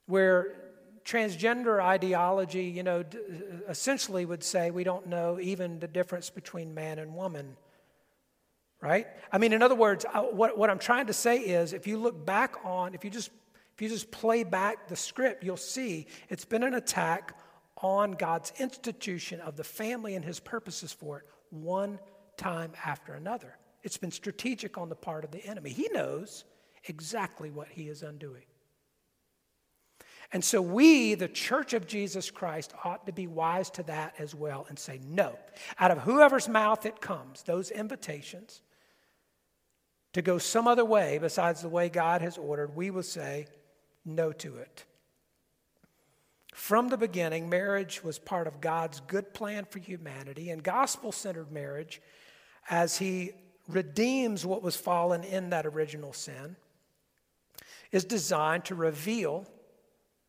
where 0.05 0.55
transgender 1.05 1.81
ideology, 1.81 2.65
you 2.65 2.83
know, 2.83 3.03
essentially 3.67 4.25
would 4.25 4.43
say 4.43 4.71
we 4.71 4.83
don't 4.83 5.07
know 5.07 5.39
even 5.39 5.79
the 5.79 5.87
difference 5.87 6.29
between 6.29 6.73
man 6.73 6.99
and 6.99 7.15
woman. 7.15 7.55
Right? 8.81 9.07
I 9.31 9.37
mean, 9.37 9.53
in 9.53 9.61
other 9.61 9.75
words, 9.75 10.05
what, 10.13 10.57
what 10.57 10.69
I'm 10.69 10.79
trying 10.79 11.07
to 11.07 11.13
say 11.13 11.39
is 11.39 11.71
if 11.71 11.87
you 11.87 11.97
look 11.97 12.25
back 12.25 12.55
on, 12.65 12.93
if 12.93 13.05
you 13.05 13.09
just 13.09 13.31
if 13.75 13.81
you 13.81 13.89
just 13.89 14.11
play 14.11 14.43
back 14.43 14.87
the 14.87 14.95
script, 14.95 15.43
you'll 15.43 15.57
see 15.57 16.05
it's 16.29 16.45
been 16.45 16.63
an 16.63 16.75
attack 16.75 17.35
on 17.77 18.11
God's 18.11 18.53
institution 18.59 19.39
of 19.39 19.55
the 19.55 19.63
family 19.63 20.15
and 20.15 20.23
his 20.23 20.39
purposes 20.39 20.93
for 20.93 21.19
it, 21.19 21.25
one 21.49 21.97
time 22.37 22.73
after 22.85 23.13
another. 23.13 23.57
It's 23.83 23.97
been 23.97 24.11
strategic 24.11 24.77
on 24.77 24.89
the 24.89 24.95
part 24.95 25.23
of 25.23 25.31
the 25.31 25.45
enemy. 25.45 25.71
He 25.71 25.89
knows 25.91 26.45
exactly 26.85 27.51
what 27.51 27.67
he 27.69 27.89
is 27.89 28.03
undoing. 28.03 28.43
And 30.31 30.43
so, 30.43 30.61
we, 30.61 31.13
the 31.13 31.27
church 31.27 31.73
of 31.73 31.85
Jesus 31.85 32.31
Christ, 32.31 32.73
ought 32.83 33.05
to 33.05 33.11
be 33.11 33.27
wise 33.27 33.69
to 33.71 33.83
that 33.83 34.15
as 34.17 34.33
well 34.33 34.65
and 34.67 34.79
say, 34.79 34.99
no. 35.05 35.37
Out 35.77 35.91
of 35.91 35.99
whoever's 35.99 36.49
mouth 36.49 36.87
it 36.87 37.01
comes, 37.01 37.43
those 37.43 37.69
invitations 37.69 38.61
to 40.13 40.21
go 40.21 40.39
some 40.39 40.67
other 40.67 40.85
way 40.85 41.19
besides 41.19 41.61
the 41.61 41.69
way 41.69 41.89
God 41.89 42.21
has 42.21 42.37
ordered, 42.37 42.75
we 42.75 42.89
will 42.89 43.03
say 43.03 43.45
no 44.05 44.31
to 44.31 44.57
it. 44.57 44.85
From 46.53 46.89
the 46.89 46.97
beginning, 46.97 47.49
marriage 47.49 48.03
was 48.03 48.19
part 48.19 48.47
of 48.47 48.61
God's 48.61 49.01
good 49.01 49.33
plan 49.33 49.65
for 49.65 49.79
humanity, 49.79 50.51
and 50.51 50.63
gospel 50.63 51.11
centered 51.11 51.51
marriage 51.51 52.01
as 52.69 52.97
he 52.97 53.31
redeems 53.67 54.45
what 54.45 54.61
was 54.61 54.75
fallen 54.75 55.23
in 55.23 55.49
that 55.51 55.65
original 55.65 56.13
sin, 56.13 56.55
is 57.91 58.05
designed 58.05 58.65
to 58.65 58.75
reveal 58.75 59.45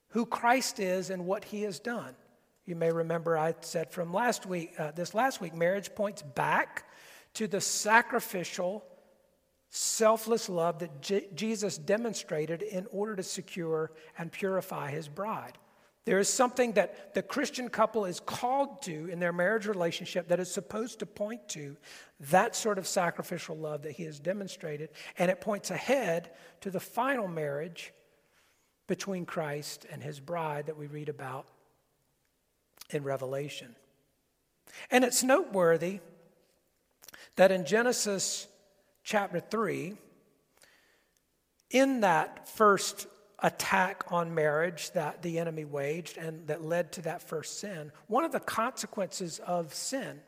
who 0.09 0.27
Christ 0.27 0.79
is 0.79 1.11
and 1.11 1.27
what 1.27 1.45
he 1.45 1.63
has 1.63 1.81
done. 1.81 2.15
You 2.67 2.77
may 2.77 2.93
remember 2.93 3.37
I 3.37 3.55
said 3.61 3.91
from 3.91 4.13
last 4.13 4.47
week, 4.47 4.73
uh, 4.79 4.93
this 4.93 5.15
last 5.15 5.41
week, 5.41 5.55
marriage 5.55 5.95
points 5.95 6.23
back 6.23 6.89
to 7.35 7.47
the 7.47 7.61
sacrificial, 7.61 8.85
selfless 9.71 10.49
love 10.49 10.79
that 10.79 11.03
J- 11.03 11.29
Jesus 11.35 11.77
demonstrated 11.77 12.63
in 12.63 12.87
order 12.91 13.17
to 13.17 13.23
secure 13.23 13.91
and 14.17 14.31
purify 14.31 14.91
his 14.91 15.09
bride. 15.09 15.59
There 16.05 16.19
is 16.19 16.29
something 16.29 16.73
that 16.73 17.15
the 17.15 17.23
Christian 17.23 17.71
couple 17.71 18.05
is 18.05 18.21
called 18.21 18.83
to 18.83 19.09
in 19.09 19.21
their 19.21 19.33
marriage 19.33 19.67
relationship 19.67 20.29
that 20.29 20.39
is 20.41 20.51
supposed 20.51 20.99
to 20.99 21.07
point 21.07 21.49
to 21.51 21.77
that 22.31 22.55
sort 22.55 22.77
of 22.77 22.87
sacrificial 22.87 23.57
love 23.57 23.83
that 23.83 23.93
he 23.93 24.05
has 24.05 24.21
demonstrated. 24.21 24.91
And 25.19 25.31
it 25.31 25.41
points 25.41 25.71
ahead 25.71 26.31
to 26.61 26.71
the 26.71 26.81
final 26.81 27.27
marriage 27.27 27.95
between 28.87 29.25
Christ 29.25 29.87
and 29.91 30.03
his 30.03 30.21
bride 30.21 30.67
that 30.67 30.77
we 30.77 30.87
read 30.87 31.09
about 31.09 31.47
in 32.91 33.03
Revelation. 33.03 33.75
And 34.91 35.05
it's 35.05 35.23
noteworthy 35.23 36.01
that 37.37 37.51
in 37.51 37.65
Genesis 37.65 38.47
chapter 39.03 39.41
3, 39.41 39.97
in 41.71 42.01
that 42.01 42.49
first 42.49 43.07
attack 43.45 44.05
on 44.09 44.35
marriage 44.35 44.91
that 44.93 45.21
the 45.21 45.39
enemy 45.39 45.67
waged 45.67 46.17
and 46.17 46.47
that 46.47 46.65
led 46.65 46.91
to 46.91 47.03
that 47.03 47.21
first 47.21 47.61
sin, 47.61 47.93
one 48.07 48.25
of 48.25 48.33
the 48.33 48.41
consequences 48.41 49.39
of 49.47 49.73
sin, 49.75 50.19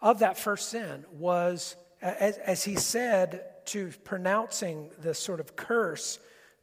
of 0.00 0.20
that 0.20 0.38
first 0.38 0.70
sin, 0.70 1.04
was, 1.12 1.76
as, 2.00 2.38
as 2.38 2.64
he 2.64 2.74
said, 2.74 3.44
to 3.66 3.90
pronouncing 4.02 4.90
this 4.98 5.18
sort 5.18 5.40
of 5.40 5.56
curse 5.56 6.18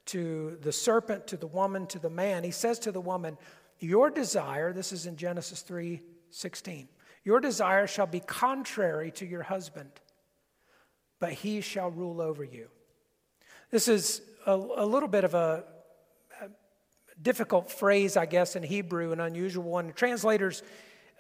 to 0.05 0.57
the 0.62 0.71
serpent, 0.71 1.27
to 1.27 1.38
the 1.38 1.45
woman, 1.47 1.85
to 1.85 2.00
the 2.00 2.09
man, 2.09 2.43
he 2.43 2.50
says 2.50 2.79
to 2.79 2.91
the 2.91 3.01
woman, 3.01 3.38
Your 3.79 4.09
desire, 4.09 4.74
this 4.74 4.91
is 4.91 5.05
in 5.05 5.17
Genesis 5.17 5.62
3 5.62 6.01
16, 6.31 6.89
your 7.24 7.39
desire 7.39 7.85
shall 7.85 8.07
be 8.07 8.19
contrary 8.21 9.12
to 9.12 9.25
your 9.25 9.43
husband, 9.43 9.91
but 11.19 11.31
he 11.31 11.62
shall 11.62 11.91
rule 11.91 12.19
over 12.21 12.43
you. 12.43 12.69
This 13.69 13.88
is 13.88 14.21
a, 14.45 14.53
a 14.53 14.85
little 14.85 15.09
bit 15.09 15.23
of 15.23 15.33
a, 15.33 15.63
a, 16.41 16.47
difficult 17.21 17.71
phrase, 17.71 18.17
I 18.17 18.25
guess, 18.25 18.55
in 18.55 18.63
Hebrew, 18.63 19.11
an 19.11 19.19
unusual 19.19 19.63
one. 19.63 19.93
Translators 19.93 20.63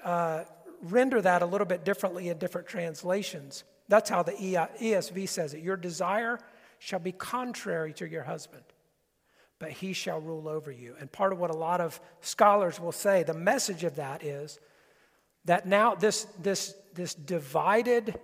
uh, 0.03 0.43
render 0.81 1.21
that 1.21 1.41
a 1.41 1.45
little 1.45 1.67
bit 1.67 1.85
differently 1.85 2.29
in 2.29 2.37
different 2.37 2.67
translations. 2.67 3.63
That's 3.87 4.09
how 4.09 4.23
the 4.23 4.33
ESV 4.33 5.29
says 5.29 5.53
it. 5.53 5.61
Your 5.61 5.77
desire 5.77 6.39
shall 6.79 6.99
be 6.99 7.11
contrary 7.11 7.93
to 7.93 8.07
your 8.07 8.23
husband, 8.23 8.63
but 9.59 9.71
he 9.71 9.93
shall 9.93 10.19
rule 10.19 10.47
over 10.47 10.71
you. 10.71 10.95
And 10.99 11.11
part 11.11 11.31
of 11.31 11.39
what 11.39 11.49
a 11.49 11.57
lot 11.57 11.81
of 11.81 11.99
scholars 12.21 12.79
will 12.79 12.91
say, 12.91 13.23
the 13.23 13.33
message 13.33 13.83
of 13.83 13.95
that 13.95 14.23
is 14.23 14.59
that 15.45 15.67
now 15.67 15.95
this, 15.95 16.25
this, 16.41 16.75
this 16.93 17.13
divided, 17.13 18.19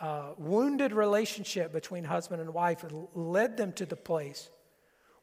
uh, 0.00 0.30
wounded 0.38 0.92
relationship 0.92 1.72
between 1.72 2.04
husband 2.04 2.40
and 2.40 2.54
wife 2.54 2.84
led 3.14 3.56
them 3.56 3.72
to 3.72 3.84
the 3.84 3.96
place 3.96 4.48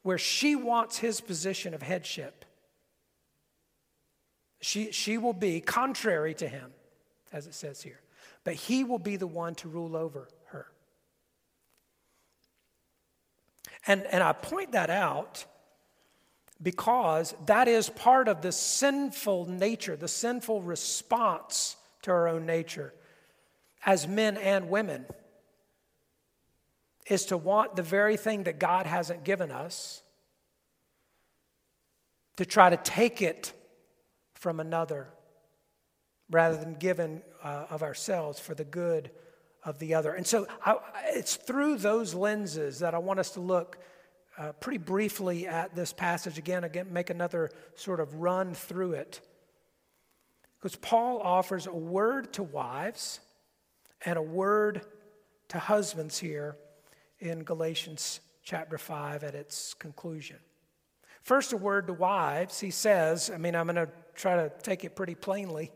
where 0.03 0.17
she 0.17 0.55
wants 0.55 0.97
his 0.99 1.19
position 1.19 1.73
of 1.73 1.81
headship. 1.81 2.45
She, 4.61 4.91
she 4.91 5.17
will 5.17 5.33
be 5.33 5.59
contrary 5.61 6.33
to 6.35 6.47
him, 6.47 6.71
as 7.33 7.47
it 7.47 7.55
says 7.55 7.81
here, 7.81 7.99
but 8.43 8.53
he 8.53 8.83
will 8.83 8.99
be 8.99 9.15
the 9.15 9.27
one 9.27 9.55
to 9.55 9.67
rule 9.67 9.95
over 9.95 10.27
her. 10.45 10.67
And, 13.87 14.05
and 14.11 14.23
I 14.23 14.33
point 14.33 14.73
that 14.73 14.89
out 14.89 15.45
because 16.61 17.35
that 17.47 17.67
is 17.67 17.89
part 17.89 18.27
of 18.27 18.41
the 18.41 18.51
sinful 18.51 19.47
nature, 19.47 19.95
the 19.95 20.07
sinful 20.07 20.61
response 20.61 21.75
to 22.03 22.11
our 22.11 22.27
own 22.27 22.45
nature 22.45 22.93
as 23.85 24.07
men 24.07 24.37
and 24.37 24.69
women 24.69 25.05
is 27.07 27.25
to 27.27 27.37
want 27.37 27.75
the 27.75 27.83
very 27.83 28.17
thing 28.17 28.43
that 28.43 28.59
God 28.59 28.85
hasn't 28.85 29.23
given 29.23 29.51
us, 29.51 30.03
to 32.35 32.45
try 32.45 32.69
to 32.69 32.77
take 32.77 33.21
it 33.21 33.53
from 34.35 34.59
another 34.59 35.07
rather 36.29 36.57
than 36.57 36.73
giving 36.73 37.21
uh, 37.43 37.65
of 37.69 37.81
ourselves 37.83 38.39
for 38.39 38.53
the 38.53 38.65
good 38.65 39.09
of 39.63 39.79
the 39.79 39.93
other. 39.93 40.13
And 40.13 40.27
so 40.27 40.47
I, 40.65 40.77
it's 41.07 41.35
through 41.35 41.77
those 41.77 42.13
lenses 42.13 42.79
that 42.79 42.93
I 42.93 42.99
want 42.99 43.19
us 43.19 43.31
to 43.31 43.39
look 43.39 43.77
uh, 44.37 44.51
pretty 44.53 44.77
briefly 44.77 45.47
at 45.47 45.75
this 45.75 45.93
passage 45.93 46.37
again, 46.37 46.63
again, 46.63 46.91
make 46.91 47.09
another 47.09 47.49
sort 47.75 47.99
of 47.99 48.13
run 48.15 48.53
through 48.53 48.93
it. 48.93 49.21
Because 50.59 50.75
Paul 50.75 51.19
offers 51.21 51.65
a 51.65 51.73
word 51.73 52.33
to 52.33 52.43
wives 52.43 53.19
and 54.05 54.17
a 54.17 54.21
word 54.21 54.81
to 55.49 55.59
husbands 55.59 56.17
here 56.19 56.57
in 57.19 57.43
Galatians 57.43 58.19
chapter 58.43 58.77
5 58.77 59.23
at 59.23 59.35
its 59.35 59.73
conclusion. 59.73 60.37
First, 61.21 61.51
a 61.51 61.57
word 61.57 61.87
to 61.87 61.93
wives. 61.93 62.59
He 62.59 62.71
says, 62.71 63.29
I 63.33 63.37
mean, 63.37 63.55
I'm 63.55 63.65
going 63.65 63.75
to 63.75 63.89
try 64.15 64.35
to 64.35 64.51
take 64.63 64.85
it 64.85 64.95
pretty 64.95 65.15
plainly. 65.15 65.71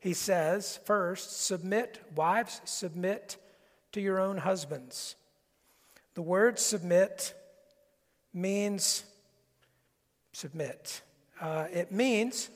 He 0.00 0.12
says, 0.12 0.80
first, 0.84 1.44
submit, 1.46 2.00
wives, 2.14 2.60
submit 2.64 3.36
to 3.92 4.00
your 4.00 4.20
own 4.20 4.38
husbands. 4.38 5.14
The 6.14 6.22
word 6.22 6.58
submit 6.58 7.34
means 8.32 9.04
submit. 10.32 11.02
Uh, 11.40 11.66
it 11.72 11.92
means 11.92 12.50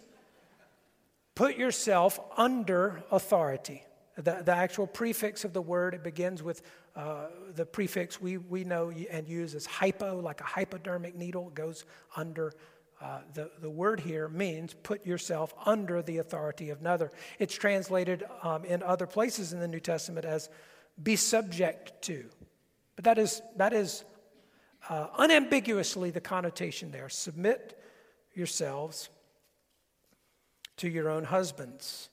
put 1.35 1.57
yourself 1.57 2.21
under 2.37 3.03
authority. 3.11 3.83
The, 4.21 4.43
the 4.45 4.55
actual 4.55 4.87
prefix 4.87 5.45
of 5.45 5.53
the 5.53 5.63
word, 5.63 5.95
it 5.95 6.03
begins 6.03 6.43
with 6.43 6.63
uh, 6.95 7.27
the 7.55 7.65
prefix 7.65 8.21
we, 8.21 8.37
we 8.37 8.65
know 8.65 8.91
and 8.91 9.27
use 9.27 9.55
as 9.55 9.67
hypo, 9.67 10.21
like 10.21 10.41
a 10.41 10.45
hypodermic 10.45 11.15
needle, 11.17 11.49
it 11.49 11.55
goes 11.55 11.85
under. 12.17 12.53
Uh, 13.01 13.21
the, 13.33 13.51
the 13.63 13.71
word 13.71 13.99
here 13.99 14.29
means 14.29 14.75
put 14.83 15.07
yourself 15.07 15.55
under 15.65 16.03
the 16.03 16.19
authority 16.19 16.69
of 16.69 16.81
another. 16.81 17.11
It's 17.39 17.55
translated 17.55 18.25
um, 18.43 18.65
in 18.67 18.83
other 18.83 19.07
places 19.07 19.55
in 19.55 19.61
the 19.61 19.69
New 19.69 19.81
Testament 19.81 20.27
as 20.27 20.51
be 21.03 21.17
subject 21.17 22.03
to. 22.03 22.27
But 22.97 23.05
that 23.05 23.19
is, 23.19 23.41
that 23.57 23.73
is 23.73 24.05
uh, 24.91 25.07
unambiguously 25.17 26.11
the 26.11 26.21
connotation 26.21 26.91
there. 26.91 27.09
Submit 27.09 27.81
yourselves 28.35 29.09
to 30.77 30.89
your 30.89 31.09
own 31.09 31.25
husbands. 31.25 32.11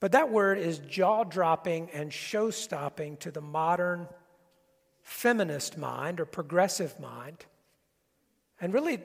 But 0.00 0.12
that 0.12 0.30
word 0.30 0.58
is 0.58 0.78
jaw 0.78 1.24
dropping 1.24 1.90
and 1.90 2.12
show 2.12 2.50
stopping 2.50 3.16
to 3.18 3.30
the 3.30 3.40
modern 3.40 4.08
feminist 5.02 5.76
mind 5.76 6.20
or 6.20 6.26
progressive 6.26 6.98
mind, 7.00 7.46
and 8.60 8.72
really 8.72 9.00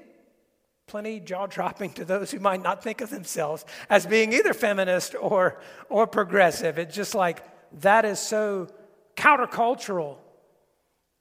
plenty 0.86 1.20
jaw 1.20 1.48
dropping 1.48 1.94
to 1.94 2.06
those 2.06 2.30
who 2.32 2.40
might 2.40 2.62
not 2.62 2.84
think 2.84 3.02
of 3.02 3.10
themselves 3.10 3.66
as 3.90 4.06
being 4.06 4.34
either 4.34 4.54
feminist 4.54 5.16
or, 5.20 5.60
or 5.90 6.06
progressive. 6.06 6.78
It's 6.78 6.96
just 6.96 7.16
like 7.16 7.42
that 7.82 8.06
is 8.06 8.20
so 8.20 8.68
countercultural 9.16 10.18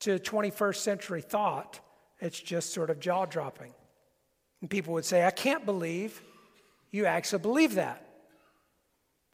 to 0.00 0.18
21st 0.18 0.76
century 0.76 1.22
thought. 1.22 1.80
It's 2.20 2.40
just 2.40 2.74
sort 2.74 2.90
of 2.90 3.00
jaw 3.00 3.24
dropping. 3.24 3.72
And 4.60 4.68
people 4.68 4.94
would 4.94 5.04
say, 5.04 5.24
I 5.24 5.30
can't 5.30 5.64
believe 5.64 6.20
you 6.90 7.06
actually 7.06 7.42
believe 7.42 7.76
that. 7.76 8.06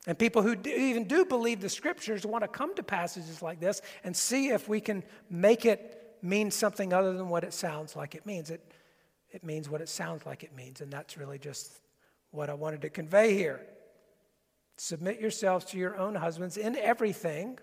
And 0.09 0.18
people 0.18 0.40
who 0.40 0.57
do, 0.57 0.71
even 0.71 1.05
do 1.05 1.27
believe 1.27 1.61
the 1.61 1.68
scriptures 1.68 2.25
want 2.25 2.42
to 2.42 2.49
come 2.49 2.75
to 2.77 2.83
passages 2.83 3.42
like 3.42 3.61
this 3.61 3.83
and 4.03 4.16
see 4.16 4.49
if 4.49 4.66
we 4.66 4.81
can 4.81 5.05
make 5.29 5.66
it 5.66 6.16
mean 6.23 6.51
something 6.51 6.94
other 6.94 7.12
than 7.12 7.29
what 7.29 7.44
it 7.44 7.53
sounds 7.53 7.94
like 7.94 8.14
it 8.14 8.25
means. 8.25 8.49
It, 8.49 8.73
it 9.31 9.44
means 9.44 9.68
what 9.68 9.83
it 9.83 9.88
sounds 9.90 10.25
like 10.25 10.42
it 10.42 10.57
means, 10.57 10.81
and 10.81 10.90
that's 10.90 11.18
really 11.18 11.38
just 11.38 11.83
what 12.31 12.49
I 12.49 12.55
wanted 12.55 12.81
to 12.83 12.88
convey 12.88 13.35
here. 13.35 13.61
Submit 14.79 15.21
yourselves 15.21 15.66
to 15.66 15.79
your 15.79 15.99
own 15.99 16.14
husbands 16.14 16.57
in 16.57 16.75
everything 16.77 17.59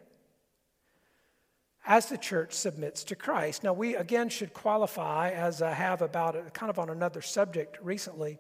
as 1.84 2.10
the 2.10 2.18
church 2.20 2.54
submits 2.54 3.04
to 3.06 3.16
Christ. 3.16 3.64
Now, 3.64 3.74
we 3.74 3.96
again 3.96 4.30
should 4.30 4.54
qualify, 4.54 5.32
as 5.32 5.64
I 5.64 5.72
have 5.72 6.04
about 6.04 6.36
it, 6.36 6.54
kind 6.54 6.70
of 6.70 6.78
on 6.78 6.92
another 6.92 7.24
subject 7.24 7.80
recently. 7.82 8.38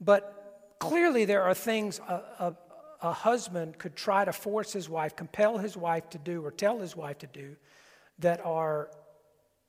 But 0.00 0.39
Clearly, 0.80 1.26
there 1.26 1.42
are 1.42 1.54
things 1.54 2.00
a, 2.00 2.22
a, 2.38 2.56
a, 3.02 3.12
husband 3.12 3.78
could 3.78 3.94
try 3.94 4.24
to 4.24 4.32
force 4.32 4.72
his 4.72 4.88
wife, 4.88 5.14
compel 5.14 5.58
his 5.58 5.76
wife 5.76 6.08
to 6.10 6.18
do, 6.18 6.44
or 6.44 6.50
tell 6.50 6.78
his 6.78 6.96
wife 6.96 7.18
to 7.18 7.26
do 7.26 7.54
that 8.18 8.44
are 8.44 8.90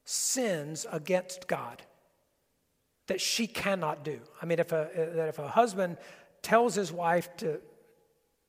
sins 0.06 0.86
against 0.90 1.48
God 1.48 1.82
that 3.08 3.20
she 3.20 3.46
cannot 3.46 4.06
do. 4.06 4.22
I 4.42 4.46
mean, 4.46 4.60
if 4.60 4.72
a, 4.72 4.90
that 4.96 5.28
if 5.28 5.38
a 5.38 5.50
husband 5.50 5.98
tells 6.42 6.76
his 6.76 6.94
wife 6.94 7.36
to, 7.38 7.60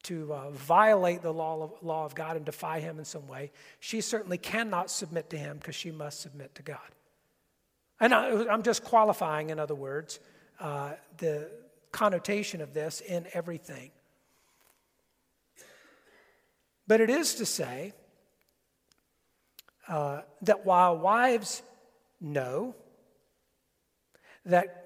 to 0.05 0.33
uh, 0.33 0.51
violate 0.51 1.20
the 1.20 1.33
law 1.33 1.64
of, 1.64 1.72
law 1.83 2.05
of 2.05 2.14
God 2.14 2.37
and 2.37 2.44
defy 2.44 2.79
him 2.79 3.01
in 3.01 3.05
some 3.05 3.27
way, 3.27 3.51
she 3.81 4.01
certainly 4.01 4.38
cannot 4.38 4.88
submit 4.88 5.31
to 5.31 5.37
him 5.37 5.59
because 5.59 5.75
she 5.75 5.90
must 5.90 6.20
submit 6.20 6.55
to 6.55 6.62
God. 6.62 6.79
And 7.98 8.14
I, 8.14 8.53
am 8.53 8.62
just 8.62 8.85
qualifying, 8.85 9.51
in 9.51 9.59
other 9.59 9.75
words, 9.75 10.20
uh, 10.61 10.92
the, 11.18 11.51
connotation 11.92 12.61
of 12.61 12.74
this 12.74 13.00
in 13.00 13.26
everything. 13.33 13.90
But 16.87 17.00
it 17.00 17.11
is 17.11 17.35
to 17.37 17.46
say 17.46 17.92
uh, 19.88 20.22
that 20.42 20.66
while 20.66 20.98
wives 20.98 21.62
know 22.20 22.74
that 24.44 24.78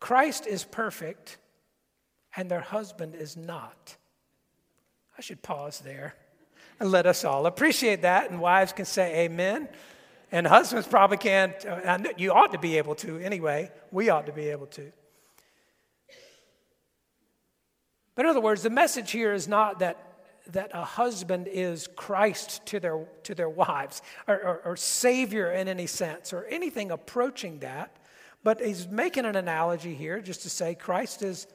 Christ 0.00 0.46
is 0.46 0.64
perfect 0.64 1.38
and 2.36 2.50
their 2.50 2.60
husband 2.60 3.14
is 3.14 3.36
not, 3.36 3.96
I 5.16 5.20
should 5.20 5.42
pause 5.42 5.80
there 5.80 6.14
and 6.80 6.90
let 6.90 7.06
us 7.06 7.24
all 7.24 7.46
appreciate 7.46 8.02
that. 8.02 8.30
And 8.30 8.40
wives 8.40 8.72
can 8.72 8.84
say 8.84 9.24
amen. 9.24 9.68
And 10.30 10.46
husbands 10.46 10.86
probably 10.86 11.16
can't, 11.16 11.64
uh, 11.64 11.98
you 12.16 12.32
ought 12.32 12.52
to 12.52 12.58
be 12.58 12.78
able 12.78 12.94
to 12.96 13.18
anyway. 13.18 13.70
We 13.90 14.10
ought 14.10 14.26
to 14.26 14.32
be 14.32 14.48
able 14.50 14.66
to. 14.66 14.92
But 18.18 18.24
in 18.24 18.30
other 18.30 18.40
words, 18.40 18.64
the 18.64 18.70
message 18.70 19.12
here 19.12 19.32
is 19.32 19.46
not 19.46 19.78
that, 19.78 19.96
that 20.50 20.72
a 20.74 20.82
husband 20.82 21.46
is 21.46 21.86
Christ 21.94 22.66
to 22.66 22.80
their, 22.80 23.06
to 23.22 23.32
their 23.32 23.48
wives 23.48 24.02
or, 24.26 24.34
or, 24.34 24.60
or 24.64 24.76
Savior 24.76 25.52
in 25.52 25.68
any 25.68 25.86
sense 25.86 26.32
or 26.32 26.44
anything 26.46 26.90
approaching 26.90 27.60
that. 27.60 27.96
But 28.42 28.60
he's 28.60 28.88
making 28.88 29.24
an 29.24 29.36
analogy 29.36 29.94
here 29.94 30.20
just 30.20 30.42
to 30.42 30.50
say 30.50 30.74
Christ 30.74 31.22
is 31.22 31.46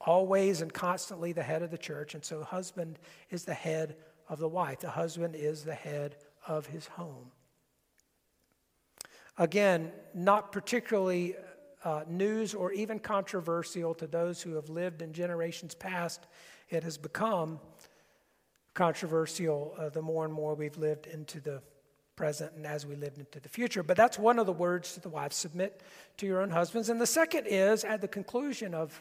always 0.00 0.62
and 0.62 0.72
constantly 0.72 1.34
the 1.34 1.42
head 1.42 1.60
of 1.60 1.70
the 1.70 1.76
church, 1.76 2.14
and 2.14 2.24
so 2.24 2.42
husband 2.42 2.98
is 3.28 3.44
the 3.44 3.52
head 3.52 3.96
of 4.30 4.38
the 4.38 4.48
wife. 4.48 4.80
The 4.80 4.88
husband 4.88 5.36
is 5.36 5.62
the 5.62 5.74
head 5.74 6.16
of 6.48 6.64
his 6.64 6.86
home. 6.86 7.32
Again, 9.36 9.92
not 10.14 10.52
particularly 10.52 11.36
uh, 11.86 12.02
news 12.08 12.52
or 12.52 12.72
even 12.72 12.98
controversial 12.98 13.94
to 13.94 14.08
those 14.08 14.42
who 14.42 14.56
have 14.56 14.68
lived 14.68 15.02
in 15.02 15.12
generations 15.12 15.72
past. 15.72 16.26
It 16.68 16.82
has 16.82 16.98
become 16.98 17.60
controversial 18.74 19.72
uh, 19.78 19.88
the 19.90 20.02
more 20.02 20.24
and 20.24 20.34
more 20.34 20.56
we've 20.56 20.76
lived 20.76 21.06
into 21.06 21.38
the 21.38 21.62
present 22.16 22.52
and 22.56 22.66
as 22.66 22.84
we 22.84 22.96
live 22.96 23.16
into 23.18 23.38
the 23.38 23.48
future. 23.48 23.84
But 23.84 23.96
that's 23.96 24.18
one 24.18 24.40
of 24.40 24.46
the 24.46 24.52
words 24.52 24.94
to 24.94 25.00
the 25.00 25.08
wives 25.08 25.36
submit 25.36 25.80
to 26.16 26.26
your 26.26 26.42
own 26.42 26.50
husbands. 26.50 26.88
And 26.88 27.00
the 27.00 27.06
second 27.06 27.46
is 27.46 27.84
at 27.84 28.00
the 28.00 28.08
conclusion 28.08 28.74
of 28.74 29.00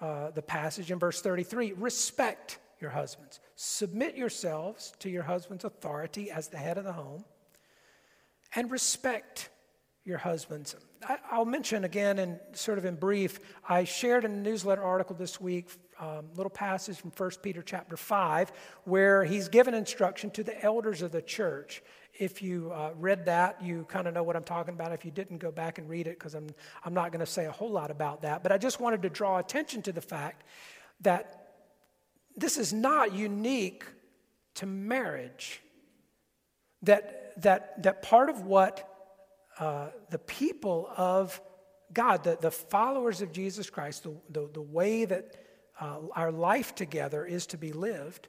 uh, 0.00 0.30
the 0.30 0.42
passage 0.42 0.92
in 0.92 1.00
verse 1.00 1.20
33 1.20 1.72
respect 1.72 2.60
your 2.80 2.90
husbands. 2.90 3.40
Submit 3.56 4.16
yourselves 4.16 4.92
to 5.00 5.10
your 5.10 5.24
husband's 5.24 5.64
authority 5.64 6.30
as 6.30 6.46
the 6.46 6.56
head 6.56 6.78
of 6.78 6.84
the 6.84 6.92
home 6.92 7.24
and 8.54 8.70
respect 8.70 9.50
your 10.08 10.18
husbands. 10.18 10.74
I, 11.06 11.38
will 11.38 11.44
mention 11.44 11.84
again, 11.84 12.18
and 12.18 12.40
sort 12.52 12.78
of 12.78 12.86
in 12.86 12.96
brief, 12.96 13.38
I 13.68 13.84
shared 13.84 14.24
in 14.24 14.32
a 14.32 14.36
newsletter 14.36 14.82
article 14.82 15.14
this 15.14 15.40
week, 15.40 15.68
um, 16.00 16.30
little 16.34 16.50
passage 16.50 16.96
from 16.96 17.12
1 17.16 17.30
Peter 17.42 17.62
chapter 17.62 17.96
5, 17.96 18.50
where 18.84 19.24
he's 19.24 19.48
given 19.48 19.74
instruction 19.74 20.30
to 20.30 20.42
the 20.42 20.60
elders 20.64 21.02
of 21.02 21.12
the 21.12 21.20
church. 21.20 21.82
If 22.18 22.42
you 22.42 22.72
uh, 22.72 22.92
read 22.96 23.26
that, 23.26 23.62
you 23.62 23.84
kind 23.88 24.08
of 24.08 24.14
know 24.14 24.22
what 24.22 24.34
I'm 24.34 24.44
talking 24.44 24.74
about. 24.74 24.92
If 24.92 25.04
you 25.04 25.10
didn't, 25.10 25.38
go 25.38 25.52
back 25.52 25.78
and 25.78 25.88
read 25.88 26.06
it 26.06 26.18
because 26.18 26.34
I'm, 26.34 26.48
I'm 26.84 26.94
not 26.94 27.12
going 27.12 27.20
to 27.20 27.30
say 27.30 27.44
a 27.44 27.52
whole 27.52 27.70
lot 27.70 27.90
about 27.90 28.22
that. 28.22 28.42
But 28.42 28.50
I 28.50 28.58
just 28.58 28.80
wanted 28.80 29.02
to 29.02 29.10
draw 29.10 29.38
attention 29.38 29.82
to 29.82 29.92
the 29.92 30.00
fact 30.00 30.42
that 31.02 31.50
this 32.36 32.56
is 32.56 32.72
not 32.72 33.12
unique 33.12 33.84
to 34.54 34.66
marriage. 34.66 35.60
That, 36.82 37.40
that, 37.42 37.82
that 37.82 38.02
part 38.02 38.30
of 38.30 38.42
what 38.42 38.97
uh, 39.58 39.88
the 40.10 40.18
people 40.18 40.90
of 40.96 41.40
God, 41.92 42.24
the, 42.24 42.38
the 42.40 42.50
followers 42.50 43.22
of 43.22 43.32
Jesus 43.32 43.70
Christ, 43.70 44.04
the, 44.04 44.14
the, 44.30 44.48
the 44.52 44.62
way 44.62 45.04
that 45.04 45.36
uh, 45.80 45.98
our 46.14 46.30
life 46.30 46.74
together 46.74 47.24
is 47.24 47.46
to 47.46 47.58
be 47.58 47.72
lived, 47.72 48.28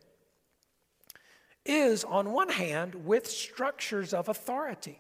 is 1.65 2.03
on 2.03 2.31
one 2.31 2.49
hand 2.49 2.95
with 3.05 3.27
structures 3.27 4.13
of 4.13 4.29
authority. 4.29 4.99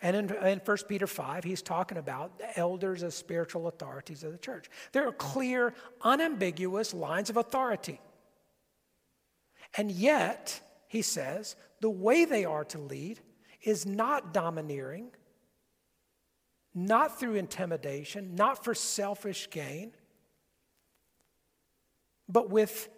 And 0.00 0.16
in, 0.16 0.34
in 0.44 0.60
1 0.64 0.76
Peter 0.88 1.06
5, 1.06 1.44
he's 1.44 1.62
talking 1.62 1.98
about 1.98 2.38
the 2.38 2.58
elders 2.58 3.02
as 3.02 3.14
spiritual 3.14 3.68
authorities 3.68 4.24
of 4.24 4.32
the 4.32 4.38
church. 4.38 4.68
There 4.92 5.06
are 5.06 5.12
clear, 5.12 5.74
unambiguous 6.02 6.92
lines 6.92 7.30
of 7.30 7.36
authority. 7.36 8.00
And 9.76 9.90
yet, 9.90 10.60
he 10.88 11.02
says, 11.02 11.56
the 11.80 11.90
way 11.90 12.24
they 12.24 12.44
are 12.44 12.64
to 12.64 12.78
lead 12.78 13.20
is 13.62 13.86
not 13.86 14.34
domineering, 14.34 15.12
not 16.74 17.18
through 17.18 17.34
intimidation, 17.34 18.34
not 18.34 18.64
for 18.64 18.74
selfish 18.74 19.50
gain, 19.50 19.92
but 22.28 22.50
with 22.50 22.88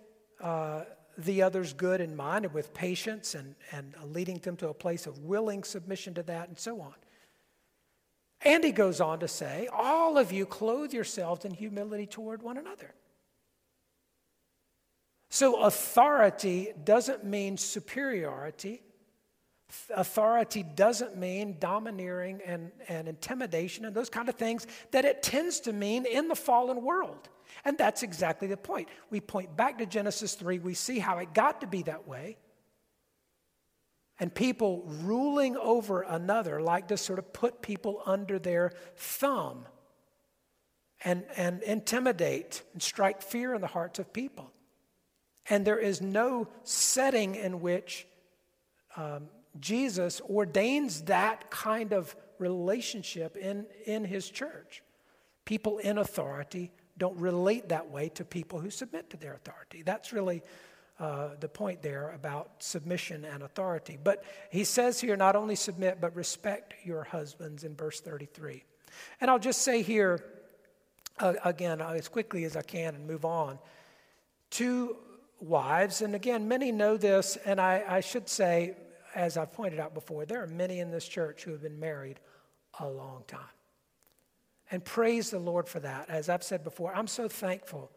uh, 0.40 0.82
the 1.18 1.42
other's 1.42 1.72
good 1.72 2.00
in 2.00 2.14
mind 2.14 2.44
and 2.44 2.54
with 2.54 2.72
patience 2.74 3.34
and, 3.34 3.54
and 3.72 3.94
leading 4.04 4.38
them 4.38 4.56
to 4.56 4.68
a 4.68 4.74
place 4.74 5.06
of 5.06 5.18
willing 5.18 5.64
submission 5.64 6.14
to 6.14 6.22
that 6.22 6.48
and 6.48 6.58
so 6.58 6.80
on. 6.80 6.94
And 8.42 8.62
he 8.62 8.72
goes 8.72 9.00
on 9.00 9.20
to 9.20 9.28
say, 9.28 9.68
All 9.72 10.18
of 10.18 10.30
you 10.32 10.44
clothe 10.44 10.92
yourselves 10.92 11.44
in 11.44 11.54
humility 11.54 12.06
toward 12.06 12.42
one 12.42 12.58
another. 12.58 12.94
So, 15.30 15.62
authority 15.62 16.72
doesn't 16.84 17.24
mean 17.24 17.56
superiority. 17.56 18.82
Authority 19.94 20.62
doesn't 20.62 21.16
mean 21.16 21.56
domineering 21.58 22.40
and, 22.46 22.72
and 22.88 23.08
intimidation 23.08 23.84
and 23.84 23.94
those 23.94 24.10
kind 24.10 24.28
of 24.28 24.34
things 24.34 24.66
that 24.90 25.04
it 25.04 25.22
tends 25.22 25.60
to 25.60 25.72
mean 25.72 26.06
in 26.06 26.28
the 26.28 26.34
fallen 26.34 26.82
world. 26.82 27.28
And 27.64 27.78
that's 27.78 28.02
exactly 28.02 28.48
the 28.48 28.56
point. 28.56 28.88
We 29.10 29.20
point 29.20 29.56
back 29.56 29.78
to 29.78 29.86
Genesis 29.86 30.34
3, 30.34 30.58
we 30.58 30.74
see 30.74 30.98
how 30.98 31.18
it 31.18 31.34
got 31.34 31.60
to 31.60 31.66
be 31.66 31.82
that 31.82 32.08
way. 32.08 32.36
And 34.20 34.32
people 34.32 34.84
ruling 34.86 35.56
over 35.56 36.02
another 36.02 36.60
like 36.60 36.88
to 36.88 36.96
sort 36.96 37.18
of 37.18 37.32
put 37.32 37.62
people 37.62 38.00
under 38.06 38.38
their 38.38 38.72
thumb 38.96 39.66
and, 41.04 41.24
and 41.36 41.62
intimidate 41.62 42.62
and 42.72 42.82
strike 42.82 43.22
fear 43.22 43.54
in 43.54 43.60
the 43.60 43.66
hearts 43.66 43.98
of 43.98 44.12
people. 44.12 44.50
And 45.50 45.66
there 45.66 45.78
is 45.78 46.00
no 46.00 46.48
setting 46.62 47.34
in 47.34 47.60
which 47.60 48.06
um, 48.96 49.28
Jesus 49.60 50.20
ordains 50.22 51.02
that 51.02 51.50
kind 51.50 51.92
of 51.92 52.14
relationship 52.38 53.36
in, 53.36 53.66
in 53.86 54.04
his 54.04 54.28
church. 54.28 54.82
People 55.44 55.78
in 55.78 55.98
authority 55.98 56.72
don't 56.96 57.18
relate 57.18 57.68
that 57.68 57.90
way 57.90 58.08
to 58.10 58.24
people 58.24 58.58
who 58.58 58.70
submit 58.70 59.10
to 59.10 59.16
their 59.16 59.34
authority. 59.34 59.82
That's 59.82 60.12
really 60.12 60.42
uh, 60.98 61.30
the 61.40 61.48
point 61.48 61.82
there 61.82 62.10
about 62.10 62.62
submission 62.62 63.24
and 63.24 63.42
authority. 63.42 63.98
But 64.02 64.24
he 64.50 64.64
says 64.64 65.00
here 65.00 65.16
not 65.16 65.36
only 65.36 65.56
submit, 65.56 66.00
but 66.00 66.14
respect 66.14 66.74
your 66.84 67.04
husbands 67.04 67.64
in 67.64 67.74
verse 67.74 68.00
33. 68.00 68.64
And 69.20 69.30
I'll 69.30 69.40
just 69.40 69.62
say 69.62 69.82
here, 69.82 70.24
uh, 71.18 71.34
again, 71.44 71.80
as 71.80 72.08
quickly 72.08 72.44
as 72.44 72.56
I 72.56 72.62
can 72.62 72.94
and 72.94 73.06
move 73.06 73.24
on, 73.24 73.58
to 74.50 74.96
wives, 75.40 76.00
and 76.00 76.14
again, 76.14 76.46
many 76.46 76.70
know 76.70 76.96
this, 76.96 77.36
and 77.44 77.60
I, 77.60 77.82
I 77.86 78.00
should 78.00 78.28
say, 78.28 78.76
as 79.14 79.36
I've 79.36 79.52
pointed 79.52 79.80
out 79.80 79.94
before, 79.94 80.26
there 80.26 80.42
are 80.42 80.46
many 80.46 80.80
in 80.80 80.90
this 80.90 81.06
church 81.06 81.44
who 81.44 81.52
have 81.52 81.62
been 81.62 81.78
married 81.78 82.20
a 82.80 82.88
long 82.88 83.24
time. 83.26 83.40
And 84.70 84.84
praise 84.84 85.30
the 85.30 85.38
Lord 85.38 85.68
for 85.68 85.80
that. 85.80 86.08
As 86.10 86.28
I've 86.28 86.42
said 86.42 86.64
before, 86.64 86.94
I'm 86.94 87.06
so 87.06 87.28
thankful 87.28 87.92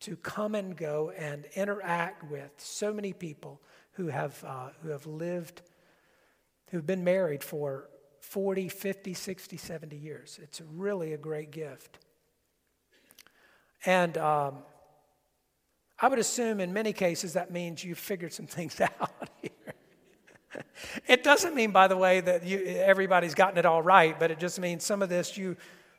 to 0.00 0.16
come 0.16 0.54
and 0.54 0.76
go 0.76 1.12
and 1.16 1.44
interact 1.54 2.28
with 2.28 2.50
so 2.56 2.92
many 2.92 3.12
people 3.12 3.60
who 3.92 4.08
have, 4.08 4.42
uh, 4.44 4.70
who 4.82 4.88
have 4.88 5.06
lived, 5.06 5.62
who've 6.70 6.86
been 6.86 7.04
married 7.04 7.44
for 7.44 7.88
40, 8.20 8.68
50, 8.68 9.14
60, 9.14 9.56
70 9.56 9.96
years. 9.96 10.40
It's 10.42 10.60
really 10.74 11.12
a 11.12 11.18
great 11.18 11.50
gift. 11.50 11.98
And 13.84 14.16
um, 14.18 14.58
I 16.00 16.08
would 16.08 16.18
assume 16.18 16.60
in 16.60 16.72
many 16.72 16.92
cases 16.92 17.34
that 17.34 17.50
means 17.50 17.84
you've 17.84 17.98
figured 17.98 18.32
some 18.32 18.46
things 18.48 18.80
out. 18.80 19.30
It 21.06 21.22
doesn't 21.22 21.54
mean, 21.54 21.70
by 21.70 21.88
the 21.88 21.96
way, 21.96 22.20
that 22.20 22.44
you, 22.44 22.64
everybody's 22.64 23.34
gotten 23.34 23.58
it 23.58 23.66
all 23.66 23.82
right, 23.82 24.18
but 24.18 24.30
it 24.30 24.38
just 24.38 24.58
means 24.58 24.84
some 24.84 25.02
of 25.02 25.08
this 25.08 25.36
you, 25.36 25.56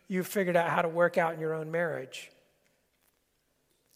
you've 0.07 0.27
figured 0.27 0.55
out 0.55 0.69
how 0.69 0.81
to 0.81 0.89
work 0.89 1.17
out 1.17 1.33
in 1.33 1.39
your 1.39 1.53
own 1.53 1.71
marriage. 1.71 2.31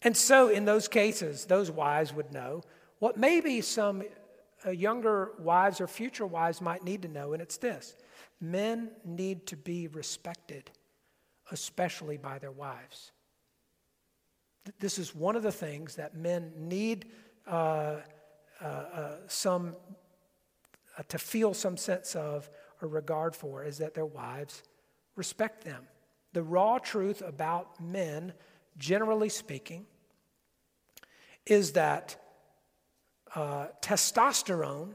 And 0.02 0.16
so, 0.16 0.48
in 0.48 0.64
those 0.64 0.86
cases, 0.88 1.46
those 1.46 1.70
wives 1.70 2.12
would 2.12 2.32
know 2.32 2.62
what 2.98 3.16
maybe 3.16 3.60
some 3.60 4.02
uh, 4.66 4.70
younger 4.70 5.32
wives 5.38 5.80
or 5.80 5.86
future 5.86 6.26
wives 6.26 6.60
might 6.60 6.84
need 6.84 7.02
to 7.02 7.08
know, 7.08 7.32
and 7.32 7.42
it's 7.42 7.56
this 7.56 7.96
men 8.40 8.90
need 9.04 9.46
to 9.48 9.56
be 9.56 9.88
respected, 9.88 10.70
especially 11.50 12.16
by 12.16 12.38
their 12.38 12.52
wives. 12.52 13.10
This 14.78 14.98
is 14.98 15.14
one 15.14 15.34
of 15.34 15.42
the 15.42 15.52
things 15.52 15.96
that 15.96 16.16
men 16.16 16.52
need 16.56 17.06
uh, 17.46 17.96
uh, 18.60 18.64
uh 18.64 19.10
some 19.26 19.74
uh, 20.98 21.02
to 21.08 21.18
feel 21.18 21.54
some 21.54 21.76
sense 21.76 22.16
of 22.16 22.50
or 22.82 22.88
regard 22.88 23.34
for 23.34 23.64
is 23.64 23.78
that 23.78 23.94
their 23.94 24.06
wives 24.06 24.62
respect 25.16 25.64
them. 25.64 25.86
The 26.32 26.42
raw 26.42 26.78
truth 26.78 27.22
about 27.22 27.80
men, 27.80 28.32
generally 28.76 29.28
speaking, 29.28 29.86
is 31.46 31.72
that 31.72 32.16
uh, 33.34 33.68
testosterone 33.80 34.92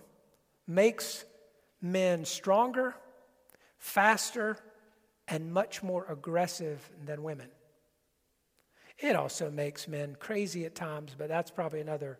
makes 0.68 1.26
men 1.82 2.26
stronger, 2.26 2.96
faster, 3.78 4.58
and 5.28 5.52
much 5.52 5.84
more 5.84 6.06
aggressive 6.10 6.90
than 7.06 7.24
women. 7.24 7.50
It 9.00 9.16
also 9.16 9.50
makes 9.50 9.88
men 9.88 10.16
crazy 10.20 10.66
at 10.66 10.76
times, 10.76 11.16
but 11.18 11.28
that's 11.28 11.52
probably 11.52 11.82
another 11.82 12.20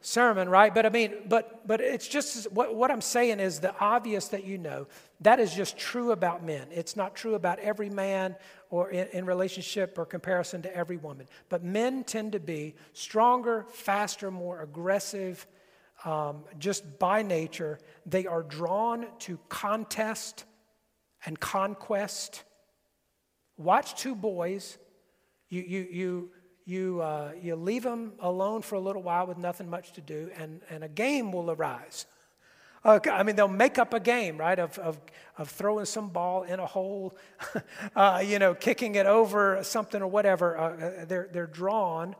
sermon, 0.00 0.48
right? 0.48 0.74
But 0.74 0.86
I 0.86 0.88
mean, 0.88 1.12
but 1.28 1.66
but 1.66 1.80
it's 1.80 2.08
just 2.08 2.50
what, 2.52 2.74
what 2.74 2.90
I'm 2.90 3.00
saying 3.00 3.40
is 3.40 3.60
the 3.60 3.74
obvious 3.78 4.28
that 4.28 4.44
you 4.44 4.58
know 4.58 4.86
that 5.20 5.40
is 5.40 5.54
just 5.54 5.76
true 5.76 6.12
about 6.12 6.44
men. 6.44 6.66
It's 6.70 6.96
not 6.96 7.14
true 7.14 7.34
about 7.34 7.58
every 7.58 7.90
man 7.90 8.36
or 8.70 8.90
in, 8.90 9.08
in 9.08 9.26
relationship 9.26 9.98
or 9.98 10.06
comparison 10.06 10.62
to 10.62 10.74
every 10.74 10.96
woman. 10.96 11.26
But 11.48 11.62
men 11.62 12.04
tend 12.04 12.32
to 12.32 12.40
be 12.40 12.74
stronger, 12.92 13.66
faster, 13.70 14.30
more 14.30 14.62
aggressive. 14.62 15.46
Um, 16.04 16.44
just 16.58 16.98
by 16.98 17.22
nature, 17.22 17.78
they 18.06 18.26
are 18.26 18.42
drawn 18.42 19.06
to 19.20 19.38
contest 19.50 20.44
and 21.26 21.38
conquest. 21.38 22.42
Watch 23.58 24.00
two 24.00 24.14
boys. 24.14 24.78
You, 25.50 25.62
you, 25.62 25.88
you, 25.90 26.30
you, 26.64 27.00
uh, 27.00 27.32
you 27.40 27.56
leave 27.56 27.82
them 27.82 28.12
alone 28.20 28.62
for 28.62 28.76
a 28.76 28.80
little 28.80 29.02
while 29.02 29.26
with 29.26 29.38
nothing 29.38 29.68
much 29.68 29.92
to 29.92 30.00
do, 30.00 30.30
and, 30.36 30.60
and 30.70 30.84
a 30.84 30.88
game 30.88 31.32
will 31.32 31.50
arise. 31.50 32.06
Uh, 32.82 32.98
I 33.12 33.22
mean, 33.22 33.36
they'll 33.36 33.48
make 33.48 33.78
up 33.78 33.92
a 33.92 34.00
game, 34.00 34.38
right, 34.38 34.58
of, 34.58 34.78
of, 34.78 34.98
of 35.36 35.50
throwing 35.50 35.84
some 35.84 36.08
ball 36.08 36.44
in 36.44 36.60
a 36.60 36.66
hole, 36.66 37.16
uh, 37.96 38.22
you 38.24 38.38
know, 38.38 38.54
kicking 38.54 38.94
it 38.94 39.06
over 39.06 39.62
something 39.62 40.00
or 40.00 40.06
whatever. 40.06 40.56
Uh, 40.56 40.62
uh, 40.62 41.04
they're, 41.04 41.28
they're 41.30 41.46
drawn 41.46 42.16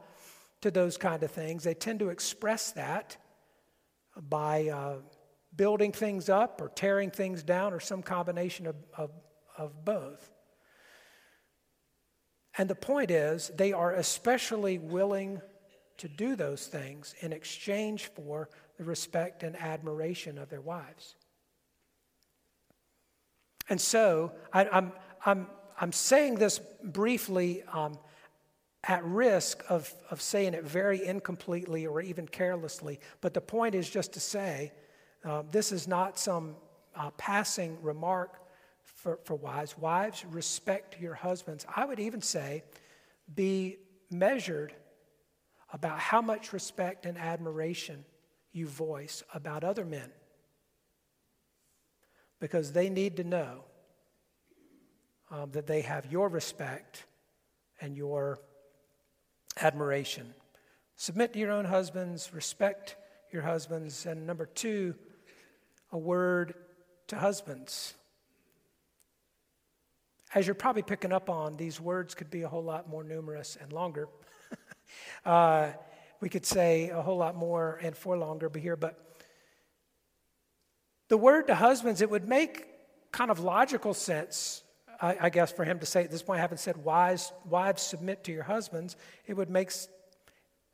to 0.60 0.70
those 0.70 0.98
kind 0.98 1.22
of 1.22 1.30
things. 1.30 1.64
They 1.64 1.72
tend 1.72 2.00
to 2.00 2.10
express 2.10 2.72
that 2.72 3.16
by 4.28 4.68
uh, 4.68 4.96
building 5.56 5.92
things 5.92 6.28
up 6.28 6.60
or 6.60 6.68
tearing 6.68 7.10
things 7.10 7.42
down 7.42 7.72
or 7.72 7.80
some 7.80 8.02
combination 8.02 8.66
of, 8.66 8.76
of, 8.96 9.10
of 9.56 9.84
both. 9.84 10.30
And 12.58 12.68
the 12.68 12.74
point 12.74 13.10
is, 13.10 13.50
they 13.56 13.72
are 13.72 13.92
especially 13.92 14.78
willing 14.78 15.40
to 15.98 16.08
do 16.08 16.34
those 16.34 16.66
things 16.66 17.14
in 17.20 17.32
exchange 17.32 18.06
for 18.06 18.48
the 18.78 18.84
respect 18.84 19.42
and 19.42 19.54
admiration 19.56 20.38
of 20.38 20.48
their 20.48 20.60
wives. 20.60 21.14
And 23.68 23.80
so 23.80 24.32
I, 24.52 24.64
am 24.64 24.68
I'm, 24.72 24.92
I'm, 25.24 25.46
I'm 25.80 25.92
saying 25.92 26.36
this 26.36 26.58
briefly 26.82 27.62
um, 27.72 27.98
at 28.84 29.04
risk 29.04 29.62
of, 29.68 29.92
of 30.10 30.20
saying 30.20 30.54
it 30.54 30.64
very 30.64 31.04
incompletely 31.04 31.86
or 31.86 32.00
even 32.00 32.26
carelessly, 32.26 32.98
but 33.20 33.34
the 33.34 33.40
point 33.40 33.74
is 33.74 33.88
just 33.88 34.14
to 34.14 34.20
say 34.20 34.72
uh, 35.24 35.42
this 35.50 35.70
is 35.70 35.86
not 35.86 36.18
some 36.18 36.56
uh, 36.96 37.10
passing 37.18 37.76
remark 37.82 38.40
for, 39.02 39.18
for 39.24 39.34
wives. 39.34 39.76
Wives, 39.78 40.24
respect 40.30 41.00
your 41.00 41.14
husbands. 41.14 41.64
I 41.74 41.84
would 41.84 41.98
even 41.98 42.20
say 42.20 42.64
be 43.34 43.78
measured 44.10 44.74
about 45.72 45.98
how 45.98 46.20
much 46.20 46.52
respect 46.52 47.06
and 47.06 47.16
admiration 47.16 48.04
you 48.52 48.66
voice 48.66 49.22
about 49.32 49.64
other 49.64 49.84
men 49.84 50.10
because 52.40 52.72
they 52.72 52.90
need 52.90 53.16
to 53.16 53.24
know 53.24 53.64
um, 55.30 55.50
that 55.52 55.66
they 55.66 55.82
have 55.82 56.10
your 56.10 56.28
respect 56.28 57.04
and 57.80 57.96
your 57.96 58.38
admiration. 59.60 60.34
Submit 60.96 61.32
to 61.34 61.38
your 61.38 61.52
own 61.52 61.64
husbands, 61.64 62.34
respect 62.34 62.96
your 63.32 63.42
husbands, 63.42 64.04
and 64.04 64.26
number 64.26 64.46
two, 64.46 64.94
a 65.92 65.98
word 65.98 66.54
to 67.06 67.16
husbands. 67.16 67.94
As 70.34 70.46
you're 70.46 70.54
probably 70.54 70.82
picking 70.82 71.12
up 71.12 71.28
on, 71.28 71.56
these 71.56 71.80
words 71.80 72.14
could 72.14 72.30
be 72.30 72.42
a 72.42 72.48
whole 72.48 72.62
lot 72.62 72.88
more 72.88 73.02
numerous 73.02 73.56
and 73.60 73.72
longer. 73.72 74.08
uh, 75.24 75.70
we 76.20 76.28
could 76.28 76.46
say 76.46 76.90
a 76.90 77.02
whole 77.02 77.16
lot 77.16 77.34
more 77.34 77.78
and 77.82 77.96
for 77.96 78.16
longer 78.16 78.48
but 78.48 78.62
here, 78.62 78.76
but 78.76 79.10
the 81.08 81.16
word 81.16 81.48
to 81.48 81.54
husbands, 81.54 82.00
it 82.00 82.10
would 82.10 82.28
make 82.28 82.66
kind 83.10 83.30
of 83.30 83.40
logical 83.40 83.94
sense, 83.94 84.62
I, 85.00 85.16
I 85.22 85.30
guess, 85.30 85.50
for 85.50 85.64
him 85.64 85.80
to 85.80 85.86
say 85.86 86.04
at 86.04 86.10
this 86.10 86.22
point, 86.22 86.38
I 86.38 86.42
haven't 86.42 86.58
said 86.58 86.76
wives, 86.76 87.32
wives 87.48 87.82
submit 87.82 88.22
to 88.24 88.32
your 88.32 88.44
husbands. 88.44 88.96
It 89.26 89.36
would 89.36 89.50
make 89.50 89.72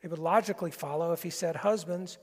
it 0.03 0.11
would 0.11 0.19
logically 0.19 0.71
follow 0.71 1.13
if 1.13 1.23
he 1.23 1.31
said, 1.31 1.57
Husbands, 1.57 2.19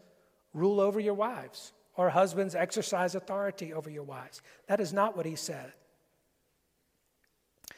rule 0.53 0.79
over 0.79 0.99
your 0.99 1.15
wives, 1.15 1.73
or 1.95 2.09
husbands, 2.11 2.53
exercise 2.55 3.15
authority 3.15 3.73
over 3.73 3.89
your 3.89 4.03
wives. 4.03 4.41
That 4.67 4.79
is 4.79 4.93
not 4.93 5.17
what 5.17 5.25
he 5.25 5.35
said. 5.35 5.73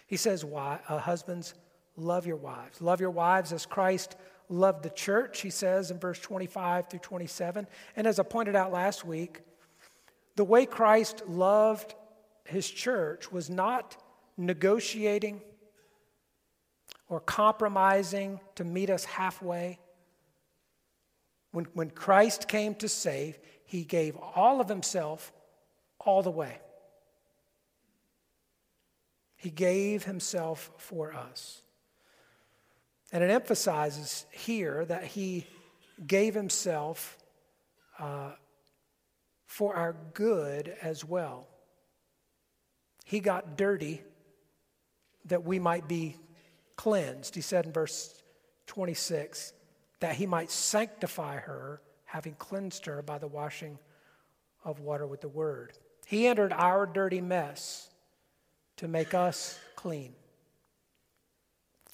He 0.07 0.17
says, 0.17 0.43
uh, 0.43 0.77
Husbands, 0.99 1.53
love 1.97 2.25
your 2.25 2.35
wives. 2.35 2.81
Love 2.81 3.01
your 3.01 3.11
wives 3.11 3.51
as 3.53 3.65
Christ 3.65 4.15
loved 4.49 4.83
the 4.83 4.89
church, 4.89 5.41
he 5.41 5.49
says 5.49 5.91
in 5.91 5.99
verse 5.99 6.19
25 6.19 6.89
through 6.89 6.99
27. 6.99 7.67
And 7.95 8.07
as 8.07 8.19
I 8.19 8.23
pointed 8.23 8.55
out 8.55 8.71
last 8.71 9.05
week, 9.05 9.41
the 10.35 10.43
way 10.43 10.65
Christ 10.65 11.23
loved 11.27 11.95
his 12.43 12.69
church 12.69 13.31
was 13.31 13.49
not 13.49 13.97
negotiating 14.37 15.41
or 17.07 17.19
compromising 17.19 18.39
to 18.55 18.63
meet 18.63 18.89
us 18.89 19.05
halfway. 19.05 19.79
When, 21.51 21.65
when 21.73 21.89
Christ 21.89 22.47
came 22.47 22.75
to 22.75 22.89
save, 22.89 23.39
he 23.63 23.83
gave 23.83 24.17
all 24.17 24.59
of 24.59 24.67
himself 24.67 25.31
all 25.99 26.21
the 26.21 26.31
way. 26.31 26.59
He 29.45 29.51
gave 29.51 30.05
himself 30.05 30.71
for 30.77 31.13
us. 31.13 31.61
And 33.11 33.23
it 33.23 33.29
emphasizes 33.29 34.25
here 34.31 34.83
that 34.85 35.03
he 35.03 35.45
gave 36.07 36.33
himself 36.33 37.15
uh, 37.99 38.31
for 39.45 39.75
our 39.75 39.95
good 40.15 40.75
as 40.81 41.05
well. 41.05 41.47
He 43.03 43.19
got 43.19 43.55
dirty 43.55 44.01
that 45.25 45.43
we 45.43 45.59
might 45.59 45.87
be 45.87 46.17
cleansed. 46.75 47.35
He 47.35 47.41
said 47.41 47.67
in 47.67 47.71
verse 47.71 48.23
26 48.65 49.53
that 49.99 50.15
he 50.15 50.25
might 50.25 50.49
sanctify 50.49 51.37
her, 51.37 51.83
having 52.05 52.33
cleansed 52.33 52.87
her 52.87 53.03
by 53.03 53.19
the 53.19 53.27
washing 53.27 53.77
of 54.63 54.79
water 54.79 55.05
with 55.05 55.21
the 55.21 55.29
word. 55.29 55.73
He 56.07 56.25
entered 56.25 56.51
our 56.51 56.87
dirty 56.87 57.21
mess 57.21 57.91
to 58.77 58.87
make 58.87 59.13
us 59.13 59.57
clean. 59.75 60.13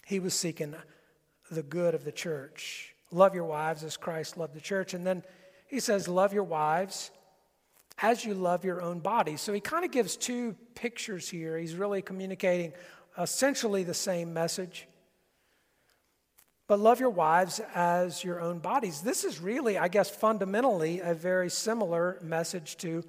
He 0.06 0.20
was 0.20 0.34
seeking 0.34 0.76
the 1.50 1.64
good 1.64 1.96
of 1.96 2.04
the 2.04 2.12
church. 2.12 2.96
Love 3.12 3.36
your 3.36 3.46
wives 3.46 3.84
as 3.84 3.98
Christ 3.98 4.38
loved 4.38 4.54
the 4.54 4.62
church. 4.62 4.94
And 4.94 5.06
then 5.06 5.24
he 5.68 5.80
says, 5.80 6.08
Love 6.08 6.34
your 6.34 6.44
wives 6.44 7.12
as 8.02 8.26
you 8.26 8.34
love 8.34 8.66
your 8.66 8.82
own 8.82 9.00
body. 9.00 9.38
So 9.38 9.54
he 9.54 9.60
kind 9.60 9.86
of 9.86 9.92
gives 9.92 10.16
two 10.16 10.56
pictures 10.76 11.30
here. 11.30 11.58
He's 11.58 11.76
really 11.76 12.02
communicating 12.02 12.74
essentially 13.18 13.84
the 13.84 13.94
same 13.94 14.34
message. 14.34 14.88
But 16.68 16.80
love 16.80 17.00
your 17.02 17.10
wives 17.10 17.60
as 17.76 18.24
your 18.24 18.40
own 18.40 18.60
bodies. 18.60 19.02
This 19.02 19.26
is 19.26 19.42
really, 19.42 19.78
I 19.78 19.90
guess, 19.90 20.10
fundamentally 20.10 21.02
a 21.02 21.14
very 21.14 21.50
similar 21.50 22.18
message 22.22 22.78
to 22.78 23.04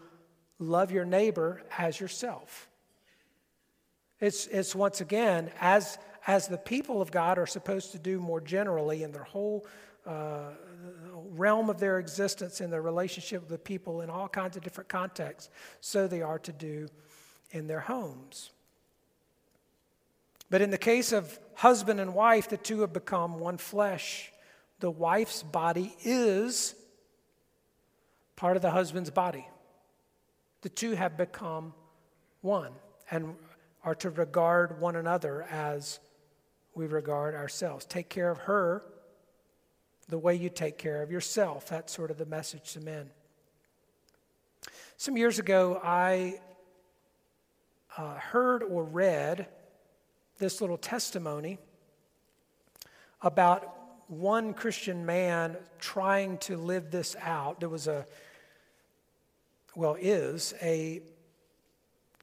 love 0.59 0.91
your 0.91 1.05
neighbor 1.05 1.63
as 1.79 2.01
yourself. 2.01 2.69
It's, 4.23 4.47
it's 4.47 4.73
once 4.73 5.01
again, 5.01 5.51
as, 5.61 5.99
as 6.29 6.47
the 6.47 6.57
people 6.57 7.03
of 7.03 7.11
God 7.11 7.39
are 7.39 7.47
supposed 7.47 7.91
to 7.91 7.99
do 7.99 8.21
more 8.21 8.41
generally 8.41 9.03
in 9.03 9.11
their 9.11 9.25
whole 9.25 9.67
uh, 10.07 10.51
realm 11.31 11.69
of 11.69 11.81
their 11.81 11.99
existence, 11.99 12.61
in 12.61 12.71
their 12.71 12.83
relationship 12.83 13.41
with 13.41 13.49
the 13.49 13.59
people 13.59 14.01
in 14.01 14.11
all 14.11 14.29
kinds 14.29 14.57
of 14.57 14.63
different 14.63 14.89
contexts, 14.89 15.51
so 15.81 16.07
they 16.07 16.23
are 16.23 16.39
to 16.39 16.53
do 16.53 16.87
in 17.51 17.67
their 17.67 17.81
homes. 17.81 18.53
But 20.51 20.63
in 20.63 20.71
the 20.71 20.79
case 20.79 21.11
of 21.11 21.41
husband 21.55 21.99
and 21.99 22.15
wife, 22.15 22.49
the 22.49 22.57
two 22.57 22.83
have 22.83 22.93
become 22.93 23.41
one 23.41 23.59
flesh. 23.59 24.31
The 24.79 24.91
wife's 24.91 25.43
body 25.43 25.97
is 26.05 26.77
part 28.37 28.55
of 28.55 28.63
the 28.63 28.71
husband's 28.71 29.11
body. 29.11 29.49
The 30.61 30.69
two 30.69 30.93
have 30.93 31.17
become 31.17 31.75
one. 32.41 32.71
And 33.11 33.35
are 33.85 33.95
to 33.97 34.11
regard 34.11 34.81
one 34.81 34.97
another 34.97 35.43
as 35.51 36.01
we 36.75 36.87
regard 36.87 37.35
ourselves. 37.35 37.85
Take 37.85 38.09
care 38.09 38.31
of 38.31 38.39
her 38.39 38.83
the 40.09 40.19
way 40.19 40.35
you 40.35 40.49
take 40.49 40.79
care 40.79 41.03
of 41.03 41.11
yourself. 41.11 41.69
That's 41.69 41.93
sort 41.93 42.11
of 42.11 42.19
the 42.19 42.27
message 42.27 42.73
to 42.75 42.81
men. 42.81 43.11
Some 44.97 45.17
years 45.17 45.39
ago, 45.39 45.81
I 45.83 46.41
uh, 47.97 48.15
heard 48.15 48.63
or 48.63 48.85
read 48.85 49.47
this 50.39 50.61
little 50.61 50.79
testimony 50.79 51.59
about 53.21 53.75
one 54.09 54.55
Christian 54.55 55.07
man 55.07 55.57
trying 55.79 56.39
to 56.39 56.57
live 56.57 56.91
this 56.91 57.17
out. 57.21 57.61
There 57.61 57.69
was 57.69 57.87
a, 57.87 58.07
well, 59.75 59.97
is 59.99 60.55
a 60.61 61.01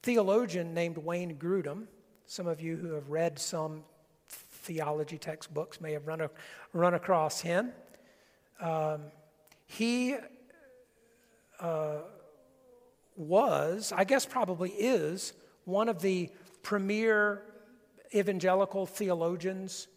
theologian 0.02 0.74
named 0.74 0.98
Wayne 0.98 1.36
Grudem. 1.36 1.86
Some 2.26 2.46
of 2.46 2.60
you 2.60 2.76
who 2.76 2.92
have 2.92 3.08
read 3.08 3.38
some 3.38 3.82
theology 4.28 5.18
textbooks 5.18 5.80
may 5.80 5.92
have 5.92 6.06
run, 6.06 6.20
a, 6.20 6.30
run 6.72 6.94
across 6.94 7.40
him. 7.40 7.72
Um, 8.60 9.02
he 9.66 10.16
uh, 11.60 11.98
was, 13.16 13.92
I 13.94 14.04
guess 14.04 14.26
probably 14.26 14.70
is, 14.70 15.32
one 15.64 15.88
of 15.88 16.00
the 16.00 16.30
premier 16.62 17.42
evangelical 18.14 18.86
theologians 18.86 19.88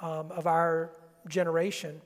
um, 0.00 0.30
of 0.32 0.46
our 0.46 0.92
generation 1.28 2.00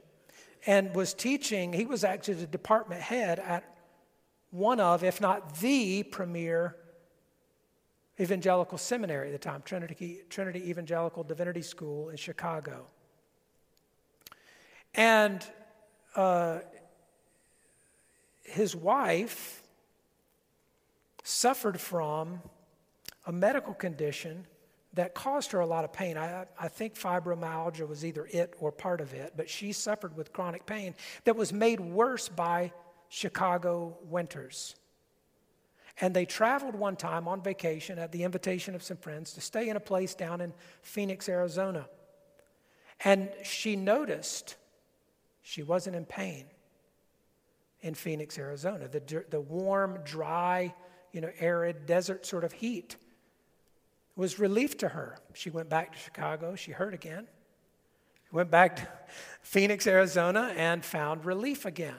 and 0.67 0.95
was 0.95 1.15
teaching, 1.15 1.73
he 1.73 1.87
was 1.87 2.05
actually 2.05 2.35
the 2.35 2.47
department 2.47 3.01
head 3.01 3.39
at 3.41 3.65
one 4.51 4.81
of, 4.81 5.03
if 5.03 5.21
not 5.21 5.57
the 5.61 6.03
premier 6.05 6.77
evangelical 8.21 8.79
seminary 8.79 9.29
at 9.29 9.33
the 9.33 9.39
time, 9.39 9.63
Trinity, 9.65 10.21
Trinity 10.29 10.69
Evangelical 10.71 11.23
Divinity 11.23 11.63
School 11.63 12.11
in 12.11 12.17
Chicago. 12.17 12.87
And 14.95 15.45
uh, 16.15 16.59
his 18.43 18.77
wife 18.77 19.63
suffered 21.25 21.81
from 21.81 22.41
a 23.27 23.33
medical 23.33 23.73
condition 23.73 24.47
that 24.95 25.15
caused 25.15 25.53
her 25.53 25.61
a 25.61 25.67
lot 25.67 25.85
of 25.85 25.93
pain. 25.93 26.19
I, 26.19 26.45
I, 26.61 26.69
think 26.69 26.95
fibromyalgia 26.95 27.89
was 27.89 28.05
either 28.05 28.29
it 28.31 28.55
or 28.59 28.71
part 28.71 29.01
of 29.01 29.15
it, 29.15 29.33
but 29.37 29.49
she 29.49 29.73
suffered 29.73 30.15
with 30.17 30.33
chronic 30.33 30.67
pain 30.67 30.95
that 31.25 31.35
was 31.35 31.53
made 31.53 31.81
worse 31.81 32.29
by 32.29 32.73
Chicago 33.09 33.97
winters. 34.05 34.75
And 36.01 36.15
they 36.15 36.25
traveled 36.25 36.75
one 36.75 36.97
time 36.97 37.29
on 37.29 37.43
vacation 37.43 37.99
at 37.99 38.13
the 38.13 38.25
invitation 38.25 38.75
of 38.75 38.83
some 38.83 38.97
friends 38.97 39.33
to 39.35 39.41
stay 39.41 39.69
in 39.69 39.77
a 39.77 39.81
place 39.81 40.15
down 40.15 40.41
in 40.41 40.53
Phoenix, 40.83 41.29
Arizona. 41.29 41.87
And 43.05 43.31
she 43.43 43.77
noticed 43.77 44.57
she 45.43 45.63
wasn't 45.63 45.97
in 45.97 46.05
pain 46.05 46.47
in 47.81 47.95
Phoenix, 47.95 48.39
Arizona. 48.39 48.89
The, 48.89 49.25
the 49.29 49.41
warm, 49.41 49.99
dry, 50.05 50.73
you 51.13 51.21
know, 51.21 51.31
arid 51.39 51.87
desert 51.87 52.25
sort 52.25 52.45
of 52.45 52.53
heat 52.53 52.97
was 54.17 54.39
relief 54.39 54.79
to 54.79 54.89
her. 54.89 55.19
She 55.35 55.51
went 55.51 55.69
back 55.69 55.93
to 55.93 55.99
Chicago. 55.99 56.55
She 56.55 56.71
hurt 56.73 56.95
again. 56.95 57.27
Went 58.31 58.51
back 58.51 58.77
to 58.77 58.89
Phoenix, 59.43 59.87
Arizona, 59.87 60.53
and 60.57 60.85
found 60.85 61.25
relief 61.25 61.65
again. 61.65 61.97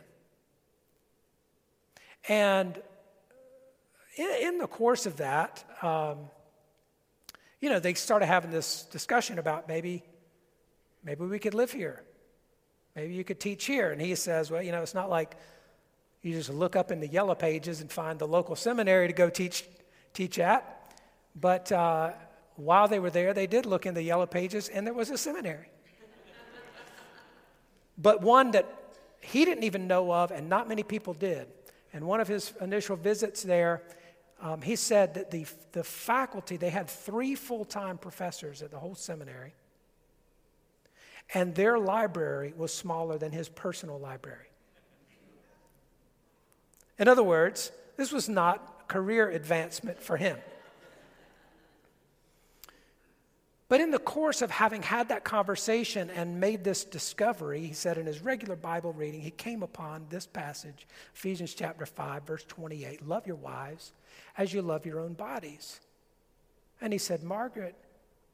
And 2.30 2.82
in, 4.18 4.58
the 4.58 4.68
course 4.68 5.06
of 5.06 5.18
that, 5.18 5.64
um, 5.82 6.18
you 7.60 7.70
know, 7.70 7.80
they 7.80 7.94
started 7.94 8.26
having 8.26 8.52
this 8.52 8.84
discussion 8.84 9.40
about 9.40 9.68
maybe, 9.68 10.04
maybe 11.04 11.26
we 11.26 11.40
could 11.40 11.54
live 11.54 11.72
here. 11.72 12.04
Maybe 12.96 13.14
you 13.14 13.24
could 13.24 13.40
teach 13.40 13.66
here. 13.66 13.92
And 13.92 14.02
he 14.02 14.16
says, 14.16 14.52
well, 14.52 14.62
you 14.62 14.72
know, 14.72 14.82
it's 14.82 14.94
not 14.94 15.10
like 15.10 15.36
you 16.22 16.34
just 16.34 16.50
look 16.50 16.76
up 16.76 16.92
in 16.92 17.00
the 17.00 17.08
yellow 17.08 17.36
pages 17.36 17.82
and 17.82 17.92
find 17.92 18.20
the 18.20 18.28
local 18.28 18.56
seminary 18.56 19.08
to 19.08 19.14
go 19.14 19.30
teach, 19.30 19.66
teach 20.14 20.40
at. 20.40 20.92
But 21.36 21.72
uh, 21.72 22.12
while 22.56 22.88
they 22.88 23.00
were 23.00 23.10
there, 23.10 23.34
they 23.34 23.48
did 23.48 23.66
look 23.66 23.86
in 23.86 23.94
the 23.94 24.04
yellow 24.04 24.26
pages, 24.26 24.70
and 24.70 24.86
there 24.86 24.94
was 24.94 25.10
a 25.10 25.18
seminary. 25.18 25.68
but 27.98 28.22
one 28.22 28.52
that 28.52 28.68
he 29.22 29.46
didn't 29.46 29.64
even 29.64 29.88
know 29.88 30.14
of, 30.14 30.32
and 30.32 30.50
not 30.50 30.68
many 30.68 30.84
people 30.84 31.14
did. 31.14 31.48
And 31.94 32.06
one 32.06 32.20
of 32.20 32.28
his 32.28 32.54
initial 32.60 32.96
visits 32.96 33.44
there, 33.44 33.82
um, 34.44 34.62
he 34.62 34.76
said 34.76 35.14
that 35.14 35.32
the, 35.32 35.46
the 35.72 35.86
faculty, 35.86 36.58
they 36.58 36.70
had 36.70 36.90
three 36.90 37.34
full 37.34 37.64
time 37.64 37.98
professors 37.98 38.62
at 38.62 38.72
the 38.72 38.78
whole 38.78 38.94
seminary, 38.94 39.54
and 41.34 41.56
their 41.56 41.80
library 41.80 42.54
was 42.58 42.74
smaller 42.74 43.18
than 43.18 43.32
his 43.32 43.48
personal 43.48 43.98
library. 43.98 44.48
In 47.00 47.08
other 47.08 47.24
words, 47.24 47.72
this 47.96 48.12
was 48.12 48.28
not 48.28 48.90
career 48.90 49.30
advancement 49.30 50.02
for 50.02 50.18
him. 50.18 50.38
But 53.74 53.82
in 53.82 53.90
the 53.90 53.98
course 53.98 54.44
of 54.44 54.52
having 54.52 54.84
had 54.84 55.10
that 55.10 55.24
conversation 55.24 56.12
and 56.12 56.40
made 56.40 56.64
this 56.64 56.84
discovery, 56.84 57.62
he 57.62 57.74
said 57.74 57.98
in 57.98 58.06
his 58.06 58.22
regular 58.22 58.56
Bible 58.56 58.94
reading, 58.94 59.20
he 59.20 59.32
came 59.32 59.64
upon 59.64 60.06
this 60.12 60.28
passage, 60.28 60.86
Ephesians 61.16 61.56
chapter 61.56 61.88
5, 61.88 62.22
verse 62.22 62.44
28 62.44 63.08
Love 63.08 63.26
your 63.26 63.36
wives 63.36 63.92
as 64.38 64.54
you 64.54 64.62
love 64.62 64.86
your 64.86 65.00
own 65.00 65.14
bodies. 65.14 65.80
And 66.82 66.94
he 66.94 67.00
said, 67.00 67.24
Margaret, 67.24 67.74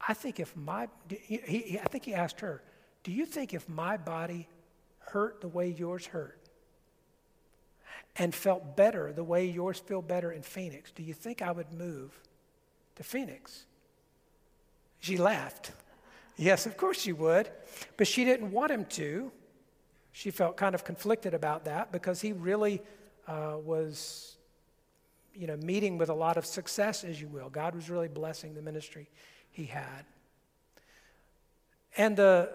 I 0.06 0.14
think 0.14 0.42
if 0.42 0.54
my, 0.58 0.90
he, 1.08 1.80
I 1.82 1.88
think 1.88 2.04
he 2.04 2.14
asked 2.14 2.42
her, 2.42 2.62
Do 3.04 3.14
you 3.14 3.26
think 3.26 3.54
if 3.54 3.70
my 3.70 3.96
body 3.96 4.46
hurt 5.00 5.40
the 5.40 5.48
way 5.48 5.70
yours 5.70 6.08
hurt 6.08 6.38
and 8.18 8.36
felt 8.36 8.76
better 8.76 9.14
the 9.14 9.24
way 9.24 9.46
yours 9.46 9.80
feel 9.80 10.02
better 10.02 10.34
in 10.34 10.42
Phoenix, 10.42 10.92
do 10.92 11.02
you 11.02 11.14
think 11.14 11.42
I 11.42 11.54
would 11.54 11.72
move 11.72 12.12
to 12.98 13.04
Phoenix? 13.04 13.64
She 15.00 15.18
laughed. 15.18 15.72
Yes, 16.38 16.66
of 16.66 16.78
course 16.78 17.00
she 17.00 17.14
would. 17.14 17.50
But 17.98 18.08
she 18.08 18.26
didn't 18.26 18.52
want 18.52 18.72
him 18.72 18.86
to. 18.86 19.32
She 20.12 20.32
felt 20.32 20.58
kind 20.58 20.76
of 20.76 20.84
conflicted 20.84 21.34
about 21.34 21.66
that 21.66 21.92
because 21.92 22.22
he 22.22 22.34
really 22.34 22.82
uh, 23.28 23.58
was, 23.64 24.38
you 25.34 25.48
know, 25.48 25.58
meeting 25.58 25.98
with 25.98 26.10
a 26.10 26.14
lot 26.14 26.38
of 26.38 26.46
success, 26.46 27.04
as 27.04 27.22
you 27.22 27.28
will. 27.28 27.50
God 27.50 27.76
was 27.76 27.90
really 27.90 28.08
blessing 28.08 28.54
the 28.54 28.62
ministry 28.62 29.10
he 29.52 29.66
had. 29.66 30.06
And 31.98 32.16
the, 32.16 32.52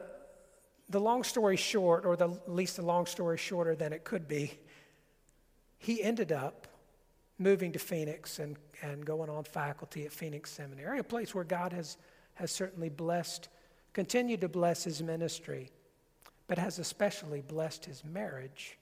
the 0.88 1.00
long 1.00 1.24
story 1.24 1.56
short, 1.56 2.04
or 2.04 2.16
the, 2.16 2.30
at 2.30 2.52
least 2.52 2.76
the 2.76 2.82
long 2.82 3.06
story 3.06 3.38
shorter 3.38 3.74
than 3.74 3.92
it 3.92 4.04
could 4.04 4.28
be, 4.28 4.58
he 5.78 6.02
ended 6.02 6.32
up 6.32 6.66
moving 7.38 7.72
to 7.72 7.78
Phoenix 7.78 8.38
and, 8.38 8.56
and 8.82 9.04
going 9.04 9.28
on 9.28 9.44
faculty 9.44 10.04
at 10.06 10.12
Phoenix 10.12 10.50
Seminary, 10.50 10.98
a 10.98 11.04
place 11.04 11.34
where 11.34 11.44
God 11.44 11.72
has 11.72 11.96
has 12.34 12.50
certainly 12.50 12.88
blessed, 12.88 13.48
continued 13.92 14.40
to 14.40 14.48
bless 14.48 14.84
his 14.84 15.02
ministry, 15.02 15.70
but 16.46 16.58
has 16.58 16.78
especially 16.78 17.40
blessed 17.40 17.84
his 17.84 18.04
marriage 18.04 18.78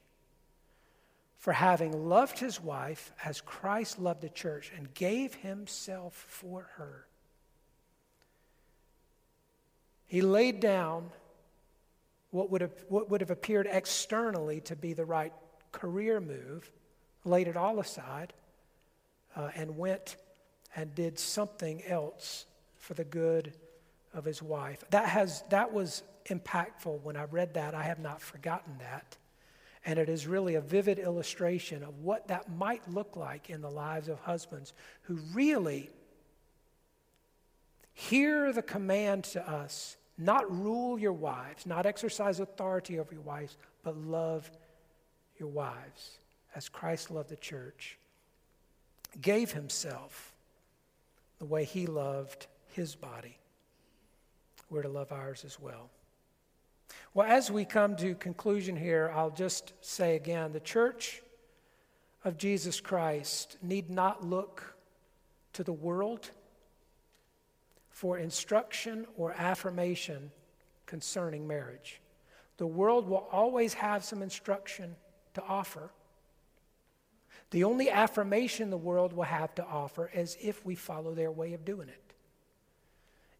for 1.38 1.52
having 1.52 2.08
loved 2.08 2.38
his 2.38 2.60
wife 2.60 3.12
as 3.24 3.40
Christ 3.40 3.98
loved 3.98 4.20
the 4.20 4.28
church 4.28 4.70
and 4.76 4.94
gave 4.94 5.34
himself 5.34 6.14
for 6.14 6.68
her. 6.76 7.06
He 10.06 10.20
laid 10.20 10.60
down 10.60 11.10
what 12.30 12.50
would 12.50 12.60
have, 12.60 12.72
what 12.88 13.10
would 13.10 13.20
have 13.20 13.30
appeared 13.30 13.66
externally 13.68 14.60
to 14.60 14.76
be 14.76 14.92
the 14.92 15.04
right 15.04 15.32
career 15.72 16.20
move, 16.20 16.70
laid 17.24 17.48
it 17.48 17.56
all 17.56 17.80
aside, 17.80 18.32
uh, 19.34 19.50
and 19.56 19.76
went 19.76 20.16
and 20.76 20.94
did 20.94 21.18
something 21.18 21.82
else 21.84 22.46
for 22.82 22.94
the 22.94 23.04
good 23.04 23.52
of 24.12 24.24
his 24.24 24.42
wife. 24.42 24.84
That, 24.90 25.08
has, 25.08 25.42
that 25.50 25.72
was 25.72 26.02
impactful 26.26 27.00
when 27.02 27.16
I 27.16 27.24
read 27.24 27.54
that. 27.54 27.74
I 27.74 27.84
have 27.84 28.00
not 28.00 28.20
forgotten 28.20 28.74
that. 28.80 29.16
And 29.86 30.00
it 30.00 30.08
is 30.08 30.26
really 30.26 30.56
a 30.56 30.60
vivid 30.60 30.98
illustration 30.98 31.84
of 31.84 32.00
what 32.00 32.28
that 32.28 32.50
might 32.50 32.82
look 32.90 33.16
like 33.16 33.50
in 33.50 33.60
the 33.60 33.70
lives 33.70 34.08
of 34.08 34.18
husbands 34.18 34.72
who 35.02 35.14
really 35.32 35.90
hear 37.94 38.52
the 38.52 38.62
command 38.62 39.24
to 39.24 39.48
us 39.48 39.96
not 40.18 40.50
rule 40.50 40.98
your 40.98 41.12
wives, 41.12 41.66
not 41.66 41.86
exercise 41.86 42.40
authority 42.40 42.98
over 42.98 43.14
your 43.14 43.22
wives, 43.22 43.56
but 43.82 43.96
love 43.96 44.50
your 45.38 45.48
wives 45.48 46.18
as 46.54 46.68
Christ 46.68 47.10
loved 47.10 47.30
the 47.30 47.36
church, 47.36 47.96
gave 49.20 49.52
himself 49.52 50.32
the 51.38 51.44
way 51.44 51.64
he 51.64 51.86
loved 51.86 52.46
his 52.72 52.94
body. 52.94 53.38
We're 54.70 54.82
to 54.82 54.88
love 54.88 55.12
ours 55.12 55.44
as 55.44 55.61
well. 55.61 55.90
Well, 57.14 57.26
as 57.30 57.50
we 57.50 57.64
come 57.64 57.96
to 57.96 58.14
conclusion 58.14 58.76
here, 58.76 59.12
I'll 59.14 59.30
just 59.30 59.72
say 59.80 60.16
again 60.16 60.52
the 60.52 60.61
church 60.61 61.22
of 62.24 62.38
Jesus 62.38 62.80
Christ 62.80 63.56
need 63.62 63.90
not 63.90 64.24
look 64.24 64.74
to 65.54 65.64
the 65.64 65.72
world 65.72 66.30
for 67.90 68.18
instruction 68.18 69.06
or 69.16 69.32
affirmation 69.32 70.30
concerning 70.87 71.46
marriage. 71.46 72.00
The 72.56 72.66
world 72.66 73.08
will 73.08 73.28
always 73.30 73.74
have 73.74 74.04
some 74.04 74.22
instruction 74.22 74.96
to 75.35 75.42
offer. 75.42 75.90
The 77.50 77.64
only 77.64 77.90
affirmation 77.90 78.70
the 78.70 78.76
world 78.76 79.12
will 79.12 79.24
have 79.24 79.54
to 79.56 79.64
offer 79.64 80.11
is 80.14 80.37
if 80.40 80.64
we 80.64 80.74
follow 80.74 81.14
their 81.14 81.30
way 81.30 81.52
of 81.52 81.64
doing 81.64 81.88
it. 81.88 82.12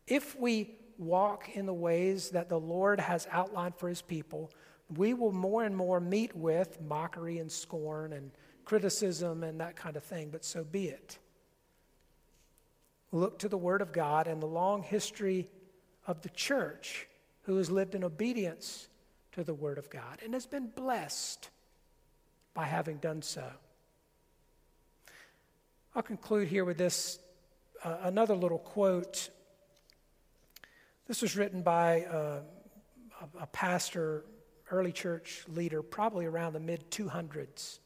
If 0.07 0.39
we 0.39 0.75
walk 0.99 1.51
in 1.55 1.67
the 1.67 1.75
ways 1.75 2.31
that 2.31 2.49
the 2.49 2.59
Lord 2.59 3.01
has 3.01 3.27
outlined 3.31 3.77
for 3.77 3.89
his 3.89 4.03
people, 4.03 4.51
we 4.97 5.15
will 5.15 5.33
more 5.33 5.65
and 5.65 5.77
more 5.77 6.01
meet 6.01 6.35
with 6.37 6.81
mockery 6.81 7.39
and 7.39 7.51
scorn 7.51 8.13
and 8.13 8.31
criticism 8.65 9.43
and 9.43 9.61
that 9.61 9.77
kind 9.77 9.97
of 9.97 10.05
thing, 10.05 10.31
but 10.31 10.45
so 10.45 10.65
be 10.65 10.89
it. 10.89 11.19
Look 13.11 13.39
to 13.41 13.49
the 13.49 13.59
Word 13.59 13.83
of 13.83 13.93
God 13.93 14.27
and 14.27 14.41
the 14.41 14.47
long 14.47 14.83
history 14.83 15.49
of 16.07 16.23
the 16.23 16.31
church 16.31 17.09
who 17.43 17.57
has 17.57 17.71
lived 17.71 17.95
in 17.95 18.05
obedience 18.05 18.89
to 19.33 19.45
the 19.45 19.55
Word 19.55 19.79
of 19.79 19.91
God 19.91 20.21
and 20.25 20.35
has 20.35 20.47
been 20.47 20.69
blessed 20.69 21.51
by 22.55 22.65
having 22.65 22.99
done 22.99 23.23
so. 23.23 23.45
I'll 25.95 26.03
conclude 26.03 26.49
here 26.49 26.65
with 26.65 26.79
this 26.79 27.19
uh, 27.85 27.99
another 28.03 28.35
little 28.35 28.59
quote 28.59 29.31
this 31.07 31.23
was 31.23 31.37
written 31.37 31.63
by 31.63 32.03
uh, 32.03 32.41
a, 33.21 33.43
a 33.43 33.47
pastor, 33.47 34.25
early 34.71 34.93
church 34.93 35.45
leader, 35.49 35.83
probably 35.83 36.27
around 36.27 36.53
the 36.53 36.61
mid 36.61 36.91
200s, 36.91 37.79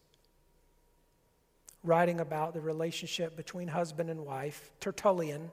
writing 1.83 2.21
about 2.21 2.55
the 2.55 2.61
relationship 2.61 3.37
between 3.37 3.69
husband 3.69 4.11
and 4.11 4.25
wife. 4.25 4.71
Tertullian 4.81 5.51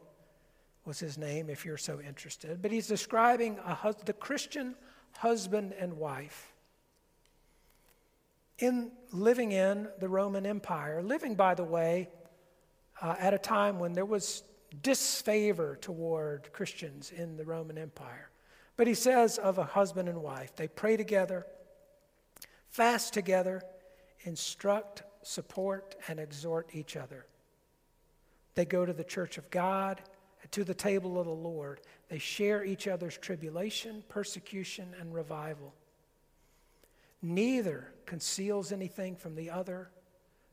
was 0.85 0.99
his 0.99 1.17
name, 1.17 1.49
if 1.49 1.65
you're 1.65 1.77
so 1.77 2.01
interested. 2.01 2.61
But 2.61 2.71
he's 2.71 2.87
describing 2.87 3.57
the 4.05 4.13
Christian 4.13 4.75
husband 5.17 5.73
and 5.79 5.93
wife 5.93 6.53
in 8.59 8.91
living 9.11 9.51
in 9.51 9.87
the 9.99 10.09
Roman 10.09 10.45
Empire, 10.45 11.01
living, 11.01 11.35
by 11.35 11.55
the 11.55 11.63
way, 11.63 12.09
uh, 13.01 13.15
at 13.17 13.33
a 13.33 13.37
time 13.37 13.79
when 13.79 13.93
there 13.93 14.05
was 14.05 14.43
disfavor 14.81 15.77
toward 15.81 16.51
Christians 16.53 17.11
in 17.11 17.37
the 17.37 17.45
Roman 17.45 17.77
Empire. 17.77 18.29
But 18.75 18.87
he 18.87 18.95
says 18.95 19.37
of 19.37 19.57
a 19.57 19.63
husband 19.63 20.09
and 20.09 20.23
wife, 20.23 20.55
they 20.55 20.67
pray 20.67 20.97
together, 20.97 21.45
fast 22.69 23.13
together, 23.13 23.61
instruct, 24.23 25.03
support, 25.21 25.95
and 26.07 26.19
exhort 26.19 26.69
each 26.73 26.97
other. 26.97 27.25
They 28.55 28.65
go 28.65 28.85
to 28.85 28.93
the 28.93 29.03
church 29.03 29.37
of 29.37 29.49
God, 29.51 30.01
to 30.51 30.63
the 30.63 30.73
table 30.73 31.19
of 31.19 31.25
the 31.25 31.31
Lord. 31.31 31.81
They 32.09 32.19
share 32.19 32.63
each 32.63 32.87
other's 32.87 33.17
tribulation, 33.17 34.03
persecution, 34.09 34.93
and 34.99 35.13
revival. 35.13 35.73
Neither 37.21 37.93
conceals 38.05 38.71
anything 38.71 39.15
from 39.15 39.35
the 39.35 39.49
other, 39.49 39.89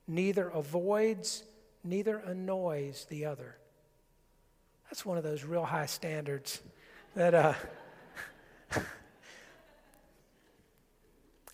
neither 0.07 0.49
avoids, 0.49 1.45
neither 1.83 2.19
annoys 2.19 3.07
the 3.11 3.25
other. 3.25 3.57
That's 4.91 5.07
one 5.07 5.17
of 5.17 5.23
those 5.23 5.45
real 5.45 5.65
high 5.65 5.87
standards 5.87 6.61
that 7.15 7.33
uh, 7.33 7.55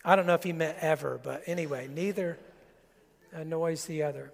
I 0.03 0.15
don't 0.15 0.25
know 0.25 0.33
if 0.33 0.43
he 0.43 0.53
meant 0.53 0.79
ever, 0.81 1.19
but 1.21 1.43
anyway, 1.45 1.87
neither 1.87 2.39
annoys 3.31 3.85
the 3.85 4.01
other. 4.01 4.31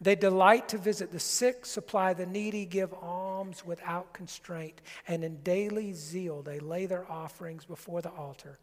They 0.00 0.16
delight 0.16 0.68
to 0.70 0.78
visit 0.78 1.12
the 1.12 1.20
sick, 1.20 1.64
supply 1.64 2.12
the 2.12 2.26
needy, 2.26 2.66
give 2.66 2.92
alms 2.92 3.64
without 3.64 4.12
constraint, 4.12 4.80
and 5.06 5.22
in 5.22 5.42
daily 5.42 5.92
zeal 5.92 6.42
they 6.42 6.58
lay 6.58 6.86
their 6.86 7.08
offerings 7.08 7.66
before 7.66 8.02
the 8.02 8.10
altar 8.10 8.58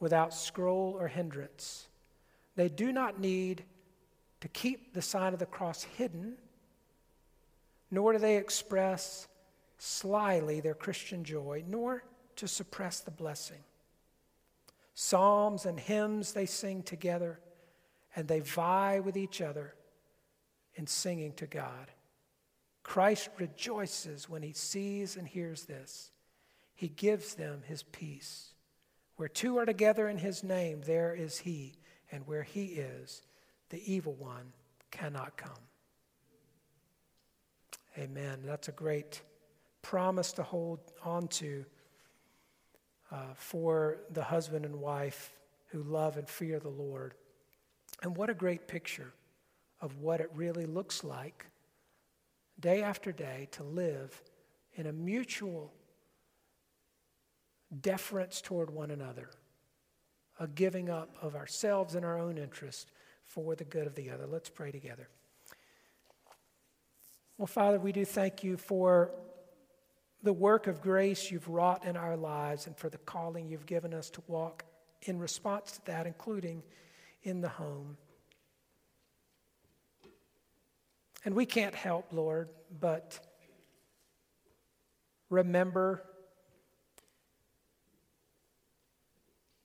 without 0.00 0.34
scroll 0.34 0.96
or 0.98 1.08
hindrance. 1.08 1.86
They 2.56 2.68
do 2.68 2.92
not 2.92 3.18
need 3.18 3.64
to 4.40 4.48
keep 4.48 4.92
the 4.92 5.00
sign 5.00 5.32
of 5.32 5.38
the 5.38 5.46
cross 5.46 5.84
hidden, 5.84 6.36
nor 7.92 8.14
do 8.14 8.18
they 8.18 8.38
express 8.38 9.28
slyly 9.76 10.60
their 10.60 10.74
Christian 10.74 11.22
joy, 11.22 11.62
nor 11.68 12.02
to 12.36 12.48
suppress 12.48 13.00
the 13.00 13.10
blessing. 13.10 13.58
Psalms 14.94 15.66
and 15.66 15.78
hymns 15.78 16.32
they 16.32 16.46
sing 16.46 16.82
together, 16.82 17.38
and 18.16 18.26
they 18.26 18.40
vie 18.40 19.00
with 19.00 19.16
each 19.16 19.42
other 19.42 19.74
in 20.74 20.86
singing 20.86 21.34
to 21.34 21.46
God. 21.46 21.90
Christ 22.82 23.28
rejoices 23.38 24.28
when 24.28 24.42
he 24.42 24.54
sees 24.54 25.16
and 25.16 25.28
hears 25.28 25.64
this. 25.66 26.10
He 26.74 26.88
gives 26.88 27.34
them 27.34 27.62
his 27.66 27.82
peace. 27.82 28.54
Where 29.16 29.28
two 29.28 29.58
are 29.58 29.66
together 29.66 30.08
in 30.08 30.16
his 30.16 30.42
name, 30.42 30.80
there 30.86 31.14
is 31.14 31.38
he, 31.38 31.74
and 32.10 32.26
where 32.26 32.42
he 32.42 32.64
is, 32.64 33.22
the 33.68 33.82
evil 33.92 34.14
one 34.14 34.54
cannot 34.90 35.36
come. 35.36 35.52
Amen. 37.98 38.40
That's 38.44 38.68
a 38.68 38.72
great 38.72 39.20
promise 39.82 40.32
to 40.32 40.42
hold 40.42 40.80
on 41.04 41.28
to 41.28 41.64
uh, 43.10 43.34
for 43.34 43.98
the 44.10 44.22
husband 44.22 44.64
and 44.64 44.76
wife 44.76 45.32
who 45.66 45.82
love 45.82 46.16
and 46.16 46.28
fear 46.28 46.58
the 46.58 46.68
Lord. 46.68 47.14
And 48.02 48.16
what 48.16 48.30
a 48.30 48.34
great 48.34 48.66
picture 48.66 49.12
of 49.80 49.98
what 49.98 50.20
it 50.20 50.30
really 50.34 50.64
looks 50.64 51.04
like 51.04 51.46
day 52.58 52.82
after 52.82 53.12
day 53.12 53.48
to 53.52 53.62
live 53.62 54.22
in 54.74 54.86
a 54.86 54.92
mutual 54.92 55.72
deference 57.80 58.40
toward 58.40 58.70
one 58.70 58.90
another, 58.90 59.30
a 60.38 60.46
giving 60.46 60.88
up 60.88 61.14
of 61.20 61.34
ourselves 61.34 61.94
and 61.94 62.04
our 62.04 62.18
own 62.18 62.38
interest 62.38 62.90
for 63.24 63.54
the 63.54 63.64
good 63.64 63.86
of 63.86 63.94
the 63.94 64.10
other. 64.10 64.26
Let's 64.26 64.48
pray 64.48 64.70
together. 64.70 65.08
Well, 67.38 67.46
Father, 67.46 67.78
we 67.78 67.92
do 67.92 68.04
thank 68.04 68.44
you 68.44 68.56
for 68.56 69.10
the 70.22 70.32
work 70.32 70.66
of 70.66 70.80
grace 70.80 71.30
you've 71.30 71.48
wrought 71.48 71.84
in 71.84 71.96
our 71.96 72.16
lives 72.16 72.66
and 72.66 72.76
for 72.76 72.88
the 72.88 72.98
calling 72.98 73.48
you've 73.48 73.66
given 73.66 73.92
us 73.92 74.10
to 74.10 74.22
walk 74.28 74.64
in 75.02 75.18
response 75.18 75.72
to 75.72 75.86
that, 75.86 76.06
including 76.06 76.62
in 77.22 77.40
the 77.40 77.48
home. 77.48 77.96
And 81.24 81.34
we 81.34 81.46
can't 81.46 81.74
help, 81.74 82.12
Lord, 82.12 82.48
but 82.80 83.18
remember 85.30 86.04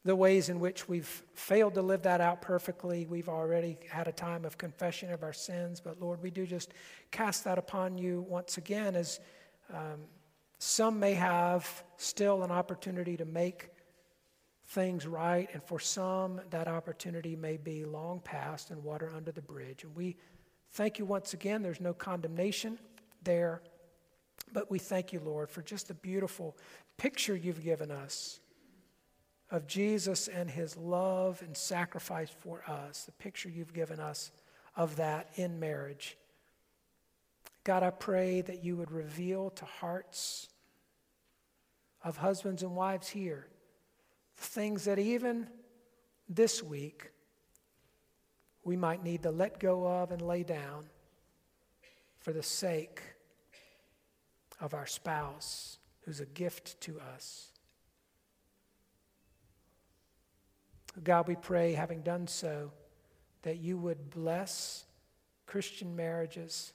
the 0.08 0.16
ways 0.16 0.50
in 0.50 0.60
which 0.60 0.88
we've 0.88 1.24
failed 1.34 1.76
to 1.76 1.82
live 1.82 2.02
that 2.04 2.22
out 2.22 2.42
perfectly. 2.42 3.06
We've 3.06 3.30
already 3.30 3.78
had 3.90 4.08
a 4.08 4.12
time 4.12 4.46
of 4.46 4.58
confession 4.58 5.12
of 5.12 5.22
our 5.22 5.34
sins, 5.34 5.80
but 5.80 6.02
Lord, 6.02 6.22
we 6.22 6.32
do 6.32 6.46
just 6.46 6.74
cast 7.12 7.44
that 7.44 7.58
upon 7.58 7.98
you 7.98 8.26
once 8.28 8.58
again 8.58 8.96
as 8.96 9.20
um, 9.74 10.00
some 10.60 11.00
may 11.00 11.14
have 11.14 11.84
still 11.98 12.44
an 12.44 12.52
opportunity 12.52 13.18
to 13.18 13.26
make 13.26 13.70
things 14.70 15.06
right, 15.06 15.50
and 15.54 15.64
for 15.64 15.80
some, 15.80 16.42
that 16.50 16.68
opportunity 16.68 17.36
may 17.36 17.58
be 17.58 17.86
long 17.86 18.20
past 18.22 18.72
and 18.72 18.84
water 18.84 19.12
under 19.16 19.32
the 19.32 19.42
bridge. 19.42 19.84
And 19.84 19.96
we 19.96 20.18
Thank 20.74 21.00
you 21.00 21.06
once 21.06 21.34
again. 21.34 21.62
There's 21.62 21.82
no 21.82 21.94
condemnation 21.94 22.78
there. 23.24 23.62
But 24.54 24.70
we 24.70 24.80
thank 24.80 25.12
you, 25.12 25.20
Lord, 25.20 25.50
for 25.50 25.62
just 25.62 25.88
the 25.88 25.94
beautiful 25.96 26.56
picture 26.98 27.36
you've 27.36 27.64
given 27.64 27.92
us 27.92 28.40
of 29.50 29.68
Jesus 29.68 30.28
and 30.28 30.50
his 30.50 30.76
love 30.76 31.42
and 31.42 31.56
sacrifice 31.56 32.30
for 32.30 32.64
us, 32.68 33.04
the 33.04 33.12
picture 33.14 33.50
you've 33.50 33.74
given 33.74 34.00
us 34.00 34.32
of 34.76 34.98
that 34.98 35.30
in 35.36 35.60
marriage. 35.60 36.18
God, 37.64 37.84
I 37.84 37.90
pray 37.90 38.42
that 38.42 38.64
you 38.64 38.76
would 38.78 38.92
reveal 38.92 39.50
to 39.52 39.66
hearts 39.66 40.50
of 42.04 42.18
husbands 42.18 42.64
and 42.64 42.76
wives 42.76 43.10
here 43.10 43.48
the 44.38 44.44
things 44.44 44.86
that 44.86 45.00
even 45.00 45.48
this 46.30 46.62
week 46.62 47.12
we 48.64 48.78
might 48.78 49.04
need 49.04 49.24
to 49.24 49.32
let 49.32 49.60
go 49.60 49.86
of 49.88 50.12
and 50.12 50.22
lay 50.22 50.44
down 50.44 50.86
for 52.20 52.32
the 52.32 52.44
sake 52.44 53.02
of 54.60 54.74
our 54.74 54.86
spouse 54.86 55.80
who's 56.02 56.20
a 56.20 56.26
gift 56.26 56.80
to 56.82 57.00
us. 57.00 57.52
God, 61.04 61.28
we 61.28 61.36
pray, 61.36 61.74
having 61.74 62.02
done 62.02 62.28
so, 62.28 62.72
that 63.44 63.58
you 63.58 63.78
would 63.78 64.10
bless 64.10 64.86
Christian 65.46 65.96
marriages 65.96 66.74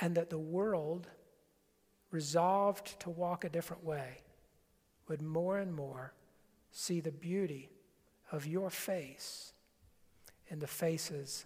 and 0.00 0.14
that 0.16 0.30
the 0.30 0.38
world, 0.38 1.08
resolved 2.10 2.98
to 3.00 3.10
walk 3.10 3.44
a 3.44 3.48
different 3.48 3.84
way, 3.84 4.18
would 5.08 5.22
more 5.22 5.58
and 5.58 5.74
more 5.74 6.12
see 6.70 7.00
the 7.00 7.10
beauty 7.10 7.70
of 8.30 8.46
your 8.46 8.70
face 8.70 9.52
in 10.48 10.58
the 10.58 10.66
faces 10.66 11.44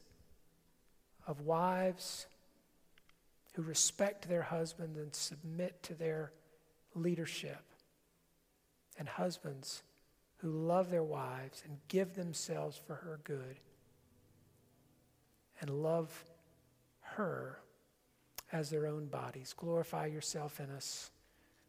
of 1.27 1.41
wives 1.41 2.27
who 3.55 3.63
respect 3.63 4.29
their 4.29 4.43
husbands 4.43 4.99
and 4.99 5.15
submit 5.15 5.83
to 5.83 5.95
their 5.95 6.33
leadership, 6.95 7.63
and 8.99 9.09
husbands 9.09 9.83
who 10.45 10.51
love 10.51 10.91
their 10.91 11.03
wives 11.03 11.63
and 11.67 11.79
give 11.89 12.15
themselves 12.15 12.77
for 12.77 12.97
her 12.97 13.19
good 13.25 13.59
and 15.59 15.71
love 15.71 16.23
her 17.01 17.61
as 18.53 18.69
their 18.69 18.87
own 18.87 19.07
bodies. 19.07 19.55
Glorify 19.57 20.05
yourself 20.05 20.61
in 20.61 20.71
us, 20.71 21.11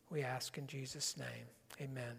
we 0.10 0.24
ask 0.24 0.58
in 0.58 0.68
Jesus' 0.68 1.16
name. 1.16 1.48
Amen. 1.80 2.18